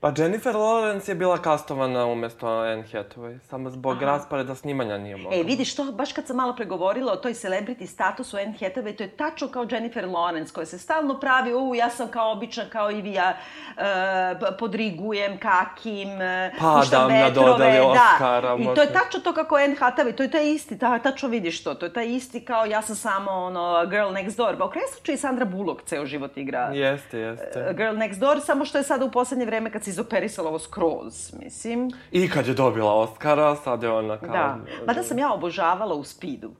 [0.00, 5.38] Pa Jennifer Lawrence je bila kastovana umesto Anne Hathaway, samo zbog rasporeda snimanja nije mogla.
[5.38, 9.02] E, vidiš, to baš kad sam malo pregovorila o toj celebrity statusu Anne Hathaway, to
[9.02, 12.90] je tačno kao Jennifer Lawrence, koja se stalno pravi, u, ja sam kao obična, kao
[12.90, 13.36] i vi, ja
[13.76, 18.10] e, podrigujem, kakim, e, Padam puštam na vetrove, dodeli da.
[18.12, 21.28] Oscara, I to je tačno to kako Anne Hathaway, to je taj isti, ta, tačno
[21.28, 24.58] vidiš to, to je taj isti kao ja sam samo ono, girl next door.
[24.58, 26.70] Pa u kraju slučaju i Sandra Bullock ceo život igra.
[26.72, 27.74] Jeste, jeste.
[27.76, 31.34] Girl Next Door, samo što je sada u poslednje vreme kad se izoperisala ovo skroz,
[31.42, 31.90] mislim.
[32.12, 34.28] I kad je dobila Oscara, sad je ona kao...
[34.28, 34.58] Da.
[34.86, 36.50] Mada sam ja obožavala u Speedu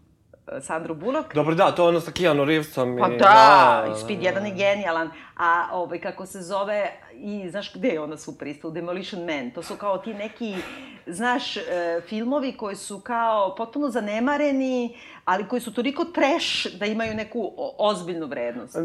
[0.53, 1.35] e, Sandru Bullock.
[1.35, 3.19] Dobro, da, to je ono sa Keanu Reevesom Pa i...
[3.19, 5.11] da, i Speed 1 je genijalan.
[5.37, 9.51] A ovaj, kako se zove, i znaš gde je ona super isto, u Demolition Man.
[9.51, 10.55] To su kao ti neki,
[11.07, 11.63] znaš, e,
[12.09, 18.27] filmovi koji su kao potpuno zanemareni, ali koji su toliko trash da imaju neku ozbiljnu
[18.27, 18.77] vrednost.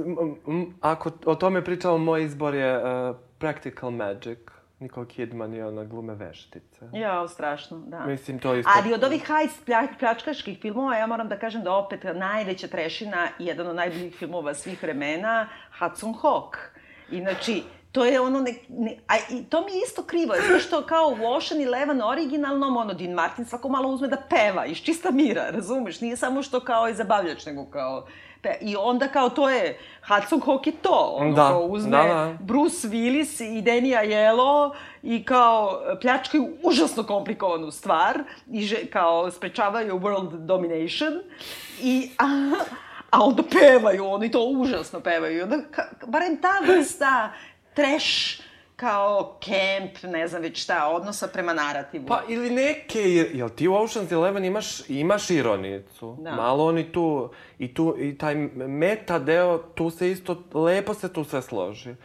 [0.81, 4.39] Ako o tome pričamo, moj izbor je uh, Practical Magic.
[4.79, 6.85] Nicole Kidman i ona glume veštice.
[6.93, 8.05] Jao, strašno, da.
[8.05, 8.71] Mislim, to isto...
[8.75, 13.27] Ali od ovih heist plja, pljačkaških filmova, ja moram da kažem da opet najveća trešina
[13.39, 15.47] i jedan od najboljih filmova svih vremena,
[15.79, 16.57] Hudson Hawk.
[17.11, 20.85] Inači, to je ono, ne, ne, a i to mi je isto krivo, zato što
[20.85, 25.11] kao u Ocean Eleven originalnom, ono, Dean Martin svako malo uzme da peva, iz čista
[25.11, 26.01] mira, razumeš?
[26.01, 28.07] Nije samo što kao je zabavljač, nego kao...
[28.41, 32.03] Pe, I onda kao to je, Hudson Hawk je to, ono, Da, kao uzme da,
[32.03, 32.37] da.
[32.39, 38.19] Bruce Willis i Denija Jelo i kao pljačkaju užasno komplikovanu stvar
[38.51, 41.13] i že, kao sprečavaju world domination
[41.81, 42.51] i a,
[43.09, 47.31] a onda pevaju, oni to užasno pevaju i onda ka, barem ta vrsta
[47.73, 48.41] trash
[48.81, 52.05] kao kemp, ne znam već šta, odnosa prema narativu.
[52.07, 53.01] Pa ili neke,
[53.33, 56.17] jel ti u Ocean's Eleven imaš, imaš ironicu?
[56.19, 56.35] Da.
[56.35, 57.29] Malo oni tu,
[57.59, 61.95] i tu, i taj meta deo, tu se isto, lepo se tu sve složi.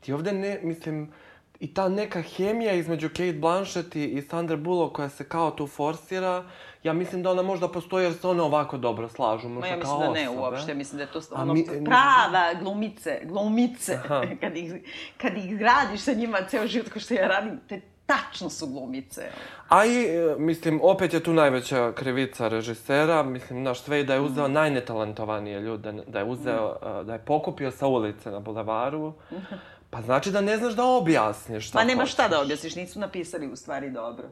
[0.00, 1.12] Ti ovde ne, mislim,
[1.60, 6.44] i ta neka hemija između Kate Blanchett i, Sandra Bullock koja se kao tu forsira,
[6.82, 9.76] ja mislim da ona možda postoji jer se one ovako dobro slažu, Ma možda ja
[9.76, 14.22] mislim kao da ne uopšte, mislim da je to ono, mi- prava glumice, glumice, Aha.
[14.40, 14.72] kad, ih,
[15.16, 19.22] kad ih radiš sa njima ceo život, kao što ja radim, te tačno su glumice.
[19.68, 24.20] A i, e, mislim, opet je tu najveća krivica režisera, mislim, naš sve da je
[24.20, 24.52] uzeo Mm.
[24.52, 29.12] najnetalentovanije ljude, da je uzeo, e, da je pokupio sa ulice na bulevaru,
[29.90, 33.46] pa znači da ne znaš da objasniš šta Ma nema šta da objasniš, nisu napisali
[33.52, 34.28] u stvari dobro.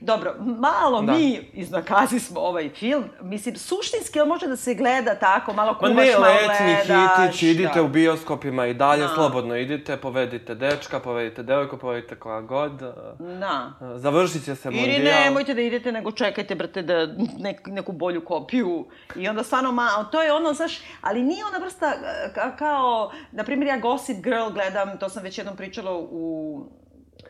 [0.00, 1.12] Dobro, malo Da.
[1.12, 3.04] mi iznakazi smo ovaj film.
[3.22, 7.26] Mislim, suštinski on može da se gleda tako, malo Ma ne, malo letnji gledaš.
[7.26, 7.82] hitić, idite da.
[7.82, 9.08] u bioskopima i dalje, Da.
[9.08, 12.82] slobodno idite, povedite dečka, povedite devojku, povedite koja god.
[12.82, 12.86] e,
[13.18, 13.72] Da.
[13.94, 15.04] Završit će se Ili mondijal.
[15.16, 17.06] nemojte da idete, nego čekajte, brate, da
[17.38, 18.86] nek, neku bolju kopiju.
[19.16, 23.12] I onda stvarno, ma, to je ono, znaš, ali nije ona vrsta e, ka, kao,
[23.32, 26.81] na primjer, ja Gossip Girl gledam, to sam već jednom pričala u...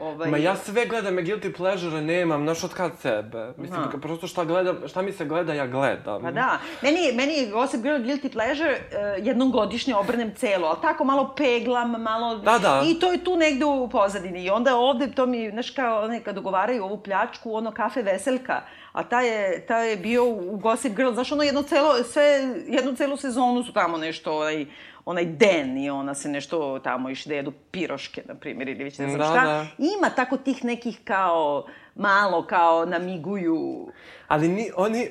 [0.03, 3.53] Ovaj, Ma ja sve gledam, ja guilty pleasure nemam, znaš od kad sebe.
[3.57, 3.99] Mislim, Aha.
[4.03, 6.23] prosto šta gledam, šta mi se gleda, ja gledam.
[6.23, 10.79] Pa da, meni, meni je Gossip Girl Guilty Pleasure uh, jednom godišnje obrnem celo, ali
[10.83, 12.37] tako malo peglam, malo...
[12.37, 12.83] Da, da.
[12.87, 14.45] I to je tu negde u pozadini.
[14.45, 18.63] I onda ovde to mi, znaš kao, one kad dogovaraju ovu pljačku, ono kafe veselka,
[18.93, 22.25] a ta je, ta je bio u Gossip Girl, znaš, ono jedno celo, sve,
[22.67, 24.67] jednu celu sezonu su tamo nešto, onaj,
[25.05, 28.99] onaj den i ona se nešto tamo išli da jedu piroške, na primjer, ili već
[28.99, 29.45] ne znam Da, šta.
[29.45, 29.67] da.
[29.79, 33.89] Ima tako tih nekih kao, malo kao namiguju,
[34.29, 35.09] Ali ni, oni,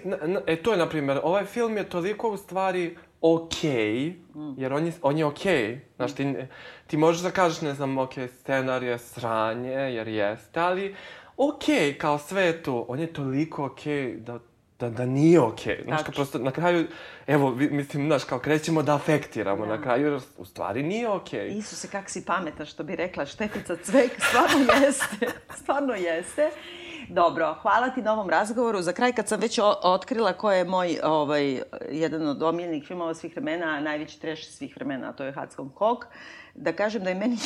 [0.48, 4.14] e to je, na primjer, ovaj film je toliko u stvari okej,
[4.58, 5.82] jer on je, on je okej.
[5.96, 6.36] Znaš, ti,
[6.88, 10.96] ti možeš da kažeš, ne znam, okej, scenar je sranje, jer jeste, ali
[11.38, 12.86] okej, kao sve je tu.
[12.88, 14.40] On je toliko okej da,
[14.82, 15.84] da, da nije okej.
[15.86, 16.88] Znaš, kao prosto, na kraju,
[17.28, 21.50] evo, mislim, znaš, kao krećemo da afektiramo na kraju, u stvari nije okej.
[21.58, 26.50] Isuse, kak si pametan, što bi rekla Štefica Cvek, stvarno jeste, stvarno jeste.
[27.10, 28.82] Dobro, hvala ti na ovom razgovoru.
[28.82, 31.62] Za kraj, kad sam već otkrila ko je moj, ovaj,
[31.92, 36.06] jedan od omiljenih filmova svih vremena, najveći treš svih vremena, a to je Hudson Hawk,
[36.56, 37.38] da kažem da je meni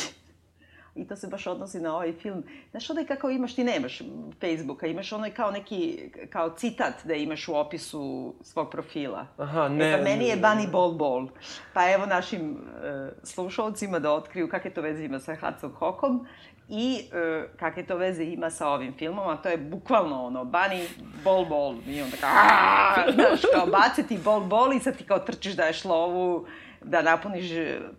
[0.96, 2.42] I to se baš odnosi na ovaj film.
[2.70, 4.02] Znaš, onaj kako imaš, ti nemaš
[4.40, 5.98] Facebooka, imaš onaj kao neki,
[6.30, 9.26] kao citat da imaš u opisu svog profila.
[9.38, 10.36] Aha, E, ne, pa meni je.
[10.36, 11.28] Bunny Ball Ball.
[11.72, 16.24] Pa evo našim e, slušalcima da otkriju kakve to veze ima sa Hudson Hawkom
[16.68, 20.86] i e, kakve to veze ima sa ovim filmom, a to je bukvalno ono, Bunny
[21.24, 21.76] Ball Ball.
[21.88, 25.56] I onda kao, "Aaah!" znaš, kao bace ti ball ball i sad ti kao trčiš
[25.56, 26.46] daješ lovu,
[26.82, 27.50] da napuniš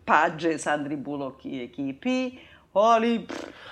[0.05, 2.31] pađe Sandri Bullock i ekipi,
[2.79, 3.27] ali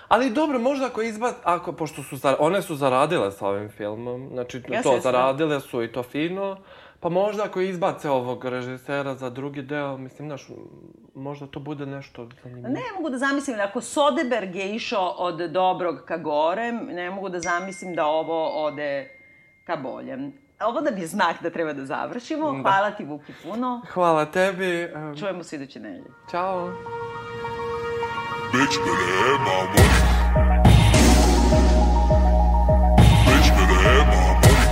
[0.07, 1.33] Ali dobro, možda ako izba...
[1.43, 5.83] Ako, pošto su, zar- one su zaradile sa ovim filmom, znači Jeste, to, zaradile su
[5.83, 6.57] i to fino,
[6.99, 10.47] pa možda ako izbace ovog režisera za drugi deo, mislim, znaš,
[11.15, 12.73] možda to bude nešto zanimljivo.
[12.73, 17.39] Ne mogu da zamislim, ako Soderberg je išao od dobrog ka gorem, ne mogu da
[17.39, 19.09] zamislim da ovo ode
[19.65, 20.33] ka boljem.
[20.59, 22.51] Ovo da bi je znak da treba da završimo.
[22.51, 22.61] Da.
[22.61, 23.81] Hvala ti, Vuki, puno.
[23.93, 26.09] Hvala tebi, em, Čujemo se iduće nedelje.
[28.55, 29.99] Bitch better have my money.
[33.27, 34.63] Bitch better have my money.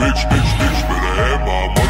[0.00, 1.81] Bitch, bitch, bitch better have my money.